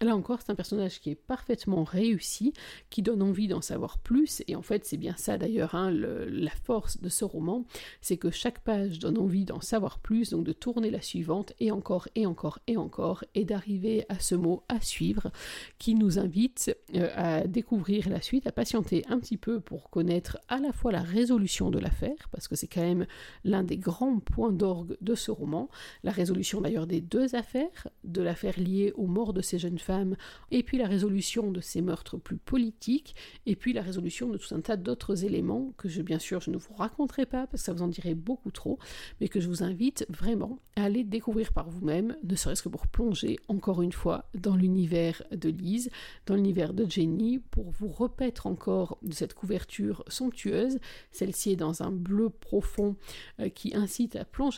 Là 0.00 0.16
encore, 0.16 0.38
c'est 0.40 0.50
un 0.50 0.54
personnage 0.54 1.00
qui 1.00 1.10
est 1.10 1.14
parfaitement 1.16 1.84
réussi, 1.84 2.52
qui 2.88 3.02
donne 3.02 3.22
envie 3.22 3.48
d'en 3.48 3.60
savoir 3.60 3.98
plus, 3.98 4.42
et 4.46 4.56
en 4.56 4.62
fait 4.62 4.84
c'est 4.84 4.96
bien 4.96 5.14
ça 5.16 5.36
d'ailleurs, 5.38 5.74
hein, 5.74 5.90
la 5.90 6.50
force 6.50 7.00
de 7.00 7.08
ce 7.08 7.24
roman, 7.24 7.64
c'est 8.00 8.16
que 8.16 8.30
chaque 8.30 8.60
page 8.60 8.98
donne 8.98 9.18
envie 9.18 9.44
d'en 9.44 9.60
savoir 9.60 9.98
plus, 9.98 10.30
donc 10.30 10.44
de 10.44 10.52
tourner 10.52 10.90
la 10.90 11.00
suivante, 11.00 11.52
et 11.58 11.70
encore, 11.70 12.08
et 12.14 12.26
encore, 12.26 12.60
et 12.66 12.76
encore, 12.76 13.24
et 13.34 13.44
d'arriver 13.44 14.06
à 14.08 14.18
ce 14.18 14.34
mot 14.36 14.62
à 14.68 14.80
suivre, 14.80 15.32
qui 15.78 15.94
nous 15.94 16.18
invite 16.18 16.76
euh, 16.94 17.10
à 17.16 17.46
découvrir 17.46 18.08
la 18.08 18.22
suite, 18.22 18.46
à 18.46 18.52
patienter 18.52 19.04
un 19.08 19.18
petit 19.18 19.36
peu 19.36 19.60
pour 19.60 19.90
connaître 19.90 20.38
à 20.48 20.58
la 20.58 20.72
fois 20.72 20.92
la 20.92 21.02
résolution 21.02 21.70
de 21.70 21.78
l'affaire, 21.78 22.28
parce 22.30 22.46
que 22.46 22.54
c'est 22.54 22.68
quand 22.68 22.82
même 22.82 23.06
l'un 23.44 23.64
des 23.64 23.78
grands 23.78 24.20
points 24.20 24.52
d'orgue 24.60 24.96
de 25.00 25.14
ce 25.14 25.30
roman, 25.30 25.70
la 26.04 26.12
résolution 26.12 26.60
d'ailleurs 26.60 26.86
des 26.86 27.00
deux 27.00 27.34
affaires, 27.34 27.88
de 28.04 28.20
l'affaire 28.20 28.60
liée 28.60 28.92
aux 28.94 29.06
morts 29.06 29.32
de 29.32 29.40
ces 29.40 29.58
jeunes 29.58 29.78
femmes, 29.78 30.16
et 30.50 30.62
puis 30.62 30.76
la 30.76 30.86
résolution 30.86 31.50
de 31.50 31.60
ces 31.60 31.80
meurtres 31.80 32.18
plus 32.18 32.36
politiques, 32.36 33.14
et 33.46 33.56
puis 33.56 33.72
la 33.72 33.80
résolution 33.80 34.28
de 34.28 34.36
tout 34.36 34.54
un 34.54 34.60
tas 34.60 34.76
d'autres 34.76 35.24
éléments 35.24 35.72
que 35.78 35.88
je, 35.88 36.02
bien 36.02 36.18
sûr, 36.18 36.40
je 36.42 36.50
ne 36.50 36.58
vous 36.58 36.74
raconterai 36.74 37.24
pas 37.24 37.46
parce 37.46 37.62
que 37.62 37.66
ça 37.66 37.72
vous 37.72 37.82
en 37.82 37.88
dirait 37.88 38.14
beaucoup 38.14 38.50
trop, 38.50 38.78
mais 39.20 39.28
que 39.28 39.40
je 39.40 39.48
vous 39.48 39.62
invite 39.62 40.06
vraiment 40.10 40.58
à 40.76 40.84
aller 40.84 41.04
découvrir 41.04 41.52
par 41.54 41.70
vous-même, 41.70 42.16
ne 42.22 42.34
serait-ce 42.34 42.62
que 42.62 42.68
pour 42.68 42.86
plonger 42.86 43.38
encore 43.48 43.80
une 43.80 43.92
fois 43.92 44.28
dans 44.34 44.56
l'univers 44.56 45.22
de 45.32 45.48
Lise, 45.48 45.90
dans 46.26 46.34
l'univers 46.34 46.74
de 46.74 46.88
Jenny, 46.88 47.38
pour 47.38 47.70
vous 47.70 47.88
repaître 47.88 48.46
encore 48.46 48.98
de 49.02 49.14
cette 49.14 49.34
couverture 49.34 50.04
somptueuse. 50.08 50.78
Celle-ci 51.12 51.52
est 51.52 51.56
dans 51.56 51.82
un 51.82 51.90
bleu 51.90 52.28
profond 52.28 52.96
euh, 53.40 53.48
qui 53.48 53.74
incite 53.74 54.16
à 54.16 54.24
plonger 54.24 54.49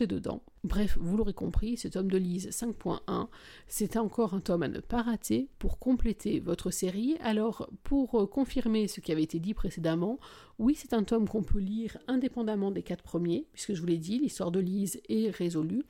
Bref, 0.65 0.97
vous 1.01 1.17
l'aurez 1.17 1.33
compris, 1.33 1.77
ce 1.77 1.89
tome 1.89 2.11
de 2.11 2.19
Lise 2.19 2.49
5.1, 2.51 3.29
c'est 3.67 3.97
encore 3.97 4.35
un 4.35 4.41
tome 4.41 4.63
à 4.63 4.69
ne 4.69 4.81
pas 4.81 5.03
rater 5.03 5.49
pour 5.59 5.79
compléter 5.79 6.41
votre 6.41 6.71
série. 6.71 7.17
Alors, 7.21 7.69
pour 7.83 8.21
euh, 8.21 8.27
confirmer 8.27 8.87
ce 8.87 9.01
qui 9.01 9.13
avait 9.13 9.25
été 9.25 9.41
dit 9.41 9.55
précédemment, 9.55 10.19
oui, 10.59 10.77
c'est 10.77 10.93
un 10.93 11.03
tome 11.03 11.29
qu'on 11.29 11.43
peut 11.43 11.59
lire 11.59 11.99
indépendamment 12.07 12.71
des 12.71 12.83
quatre 12.83 13.03
premiers, 13.03 13.47
puisque 13.53 13.75
je 13.75 13.81
vous 13.81 13.87
l'ai 13.87 13.99
dit, 13.99 14.19
l'histoire 14.19 14.53
de 14.53 14.61
Lise 14.61 15.01
est 15.09 15.31
résolue. 15.31 15.85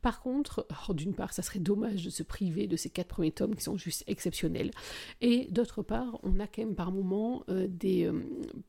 Par 0.00 0.20
contre, 0.20 0.66
oh, 0.88 0.94
d'une 0.94 1.14
part, 1.14 1.34
ça 1.34 1.42
serait 1.42 1.58
dommage 1.58 2.04
de 2.04 2.10
se 2.10 2.22
priver 2.22 2.66
de 2.66 2.76
ces 2.76 2.88
quatre 2.88 3.08
premiers 3.08 3.32
tomes 3.32 3.54
qui 3.54 3.62
sont 3.62 3.76
juste 3.76 4.04
exceptionnels. 4.06 4.70
Et 5.20 5.48
d'autre 5.50 5.82
part, 5.82 6.18
on 6.22 6.40
a 6.40 6.46
quand 6.46 6.62
même 6.62 6.74
par 6.74 6.92
moments 6.92 7.44
euh, 7.50 7.66
des 7.68 8.06
euh, 8.06 8.22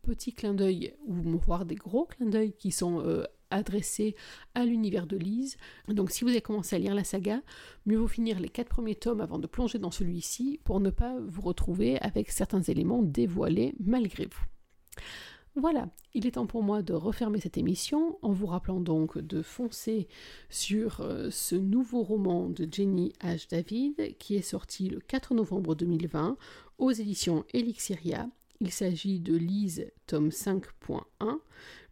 petits 0.03 0.33
clins 0.33 0.53
d'œil, 0.53 0.93
ou 1.07 1.15
voire 1.37 1.65
des 1.65 1.75
gros 1.75 2.05
clins 2.05 2.29
d'œil 2.29 2.53
qui 2.53 2.71
sont 2.71 3.01
adressé 3.49 4.15
à 4.53 4.65
l'univers 4.65 5.08
de 5.08 5.17
Lise. 5.17 5.58
Donc 5.88 6.12
si 6.12 6.23
vous 6.23 6.29
avez 6.29 6.41
commencé 6.41 6.75
à 6.75 6.79
lire 6.79 6.95
la 6.95 7.03
saga, 7.03 7.41
mieux 7.86 7.97
vaut 7.97 8.08
finir 8.08 8.39
les 8.39 8.49
quatre 8.49 8.69
premiers 8.69 8.95
tomes 8.95 9.21
avant 9.21 9.39
de 9.39 9.47
plonger 9.47 9.79
dans 9.79 9.91
celui-ci 9.91 10.60
pour 10.63 10.79
ne 10.79 10.89
pas 10.89 11.15
vous 11.19 11.41
retrouver 11.41 11.99
avec 12.01 12.31
certains 12.31 12.62
éléments 12.62 13.01
dévoilés 13.01 13.75
malgré 13.79 14.25
vous. 14.25 15.01
Voilà, 15.58 15.88
il 16.13 16.27
est 16.27 16.31
temps 16.31 16.47
pour 16.47 16.63
moi 16.63 16.81
de 16.81 16.91
refermer 16.91 17.39
cette 17.39 17.58
émission 17.58 18.19
en 18.21 18.34
vous 18.34 18.45
rappelant 18.45 18.81
donc 18.81 19.17
de 19.17 19.41
foncer 19.41 20.10
sur 20.49 20.99
euh, 20.99 21.29
ce 21.31 21.55
nouveau 21.55 22.03
roman 22.03 22.49
de 22.49 22.67
Jenny 22.69 23.13
H. 23.21 23.49
David 23.49 24.17
qui 24.17 24.36
est 24.36 24.41
sorti 24.41 24.89
le 24.89 24.99
4 24.99 25.34
novembre 25.34 25.73
2020 25.75 26.38
aux 26.77 26.91
éditions 26.91 27.45
Elixiria 27.53 28.27
il 28.62 28.71
s'agit 28.71 29.19
de 29.19 29.36
Lise, 29.36 29.91
tome 30.08 30.29
5.1. 30.29 31.01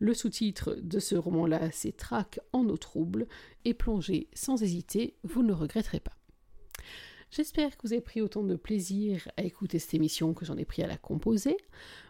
Le 0.03 0.13
sous-titre 0.13 0.75
de 0.81 0.99
ce 0.99 1.15
roman-là, 1.15 1.71
c'est 1.71 1.95
Traque 1.95 2.41
en 2.51 2.67
eau 2.67 2.75
trouble, 2.75 3.25
et 3.63 3.73
plongez 3.73 4.27
sans 4.33 4.61
hésiter, 4.61 5.15
vous 5.23 5.43
ne 5.43 5.53
regretterez 5.53 6.01
pas. 6.01 6.17
J'espère 7.31 7.77
que 7.77 7.87
vous 7.87 7.93
avez 7.93 8.01
pris 8.01 8.19
autant 8.19 8.43
de 8.43 8.57
plaisir 8.57 9.29
à 9.37 9.43
écouter 9.43 9.79
cette 9.79 9.93
émission 9.93 10.33
que 10.33 10.43
j'en 10.43 10.57
ai 10.57 10.65
pris 10.65 10.83
à 10.83 10.87
la 10.87 10.97
composer. 10.97 11.55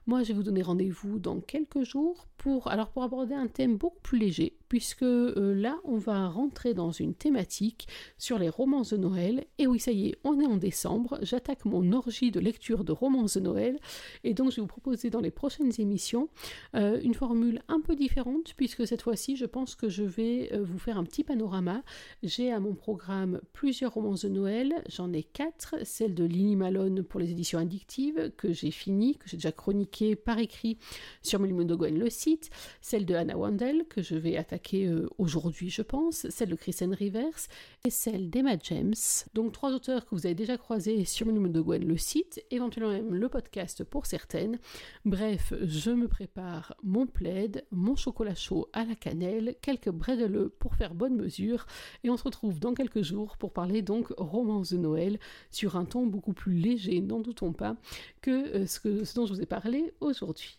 Moi, 0.05 0.23
je 0.23 0.29
vais 0.29 0.33
vous 0.33 0.43
donner 0.43 0.61
rendez-vous 0.61 1.17
dans 1.17 1.39
quelques 1.39 1.83
jours 1.83 2.27
pour, 2.35 2.67
alors 2.67 2.89
pour 2.89 3.03
aborder 3.03 3.35
un 3.35 3.47
thème 3.47 3.77
beaucoup 3.77 4.01
plus 4.01 4.19
léger, 4.19 4.57
puisque 4.67 5.03
euh, 5.03 5.53
là, 5.55 5.77
on 5.85 5.95
va 5.95 6.27
rentrer 6.27 6.73
dans 6.73 6.91
une 6.91 7.13
thématique 7.13 7.87
sur 8.17 8.37
les 8.37 8.49
romances 8.49 8.91
de 8.91 8.97
Noël. 8.97 9.45
Et 9.59 9.65
oui, 9.65 9.79
ça 9.79 9.93
y 9.93 10.09
est, 10.09 10.15
on 10.25 10.41
est 10.41 10.45
en 10.45 10.57
décembre, 10.57 11.19
j'attaque 11.21 11.63
mon 11.63 11.93
orgie 11.93 12.31
de 12.31 12.41
lecture 12.41 12.83
de 12.83 12.91
romances 12.91 13.37
de 13.37 13.39
Noël, 13.39 13.79
et 14.25 14.33
donc 14.33 14.51
je 14.51 14.57
vais 14.57 14.61
vous 14.63 14.67
proposer 14.67 15.09
dans 15.09 15.21
les 15.21 15.31
prochaines 15.31 15.71
émissions 15.77 16.27
euh, 16.75 16.99
une 17.01 17.13
formule 17.13 17.61
un 17.69 17.79
peu 17.79 17.95
différente, 17.95 18.55
puisque 18.57 18.85
cette 18.85 19.03
fois-ci, 19.03 19.37
je 19.37 19.45
pense 19.45 19.75
que 19.75 19.87
je 19.87 20.03
vais 20.03 20.49
euh, 20.51 20.65
vous 20.65 20.79
faire 20.79 20.97
un 20.97 21.05
petit 21.05 21.23
panorama. 21.23 21.81
J'ai 22.23 22.51
à 22.51 22.59
mon 22.59 22.75
programme 22.75 23.39
plusieurs 23.53 23.93
romances 23.93 24.25
de 24.25 24.29
Noël, 24.29 24.83
j'en 24.89 25.13
ai 25.13 25.23
quatre, 25.23 25.75
celle 25.85 26.13
de 26.13 26.25
Lily 26.25 26.57
Malone 26.57 27.03
pour 27.03 27.21
les 27.21 27.31
éditions 27.31 27.59
addictives, 27.59 28.33
que 28.35 28.51
j'ai 28.51 28.71
fini, 28.71 29.15
que 29.15 29.29
j'ai 29.29 29.37
déjà 29.37 29.53
chroniqué 29.53 29.92
par 30.25 30.39
écrit 30.39 30.77
sur 31.21 31.39
Melimondo 31.39 31.77
Gwen 31.77 31.99
le 31.99 32.09
site, 32.09 32.49
celle 32.81 33.05
de 33.05 33.13
Anna 33.13 33.37
Wandel 33.37 33.85
que 33.87 34.01
je 34.01 34.15
vais 34.15 34.37
attaquer 34.37 34.87
euh, 34.87 35.07
aujourd'hui 35.19 35.69
je 35.69 35.83
pense, 35.83 36.27
celle 36.29 36.49
de 36.49 36.55
Kristen 36.55 36.93
Rivers 36.93 37.47
et 37.85 37.91
celle 37.91 38.31
d'Emma 38.31 38.55
James. 38.63 38.95
Donc 39.35 39.51
trois 39.51 39.71
auteurs 39.71 40.05
que 40.05 40.15
vous 40.15 40.25
avez 40.25 40.33
déjà 40.33 40.57
croisés 40.57 41.05
sur 41.05 41.27
Melimondo 41.27 41.63
Gwen 41.63 41.85
le 41.85 41.97
site, 41.97 42.43
éventuellement 42.49 42.91
même 42.91 43.13
le 43.13 43.29
podcast 43.29 43.83
pour 43.83 44.07
certaines. 44.07 44.57
Bref, 45.05 45.53
je 45.61 45.91
me 45.91 46.07
prépare 46.07 46.75
mon 46.81 47.05
plaid, 47.05 47.63
mon 47.71 47.95
chocolat 47.95 48.35
chaud 48.35 48.69
à 48.73 48.85
la 48.85 48.95
cannelle, 48.95 49.55
quelques 49.61 49.91
bredele 49.91 50.49
pour 50.57 50.73
faire 50.75 50.95
bonne 50.95 51.15
mesure 51.15 51.67
et 52.03 52.09
on 52.09 52.17
se 52.17 52.23
retrouve 52.23 52.59
dans 52.59 52.73
quelques 52.73 53.03
jours 53.03 53.37
pour 53.37 53.53
parler 53.53 53.83
donc 53.83 54.11
romance 54.17 54.73
de 54.73 54.77
Noël 54.77 55.19
sur 55.51 55.75
un 55.75 55.85
ton 55.85 56.07
beaucoup 56.07 56.33
plus 56.33 56.55
léger, 56.55 56.99
n'en 57.01 57.19
doutons 57.19 57.53
pas, 57.53 57.75
que 58.21 58.31
euh, 58.31 58.65
ce 58.65 59.15
dont 59.15 59.25
je 59.25 59.33
vous 59.33 59.41
ai 59.41 59.45
parlé 59.45 59.82
aujourd'hui. 60.01 60.57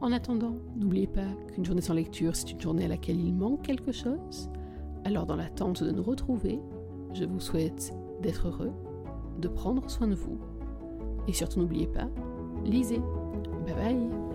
En 0.00 0.12
attendant, 0.12 0.56
n'oubliez 0.76 1.06
pas 1.06 1.26
qu'une 1.52 1.64
journée 1.64 1.80
sans 1.80 1.94
lecture, 1.94 2.36
c'est 2.36 2.50
une 2.50 2.60
journée 2.60 2.84
à 2.84 2.88
laquelle 2.88 3.20
il 3.20 3.34
manque 3.34 3.62
quelque 3.62 3.92
chose. 3.92 4.50
Alors 5.04 5.26
dans 5.26 5.36
l'attente 5.36 5.82
de 5.82 5.90
nous 5.90 6.02
retrouver, 6.02 6.58
je 7.14 7.24
vous 7.24 7.40
souhaite 7.40 7.92
d'être 8.20 8.48
heureux, 8.48 8.72
de 9.38 9.48
prendre 9.48 9.88
soin 9.90 10.08
de 10.08 10.14
vous. 10.14 10.38
Et 11.28 11.32
surtout 11.32 11.60
n'oubliez 11.60 11.86
pas, 11.86 12.08
lisez. 12.64 13.00
Bye 13.66 13.74
bye 13.74 14.31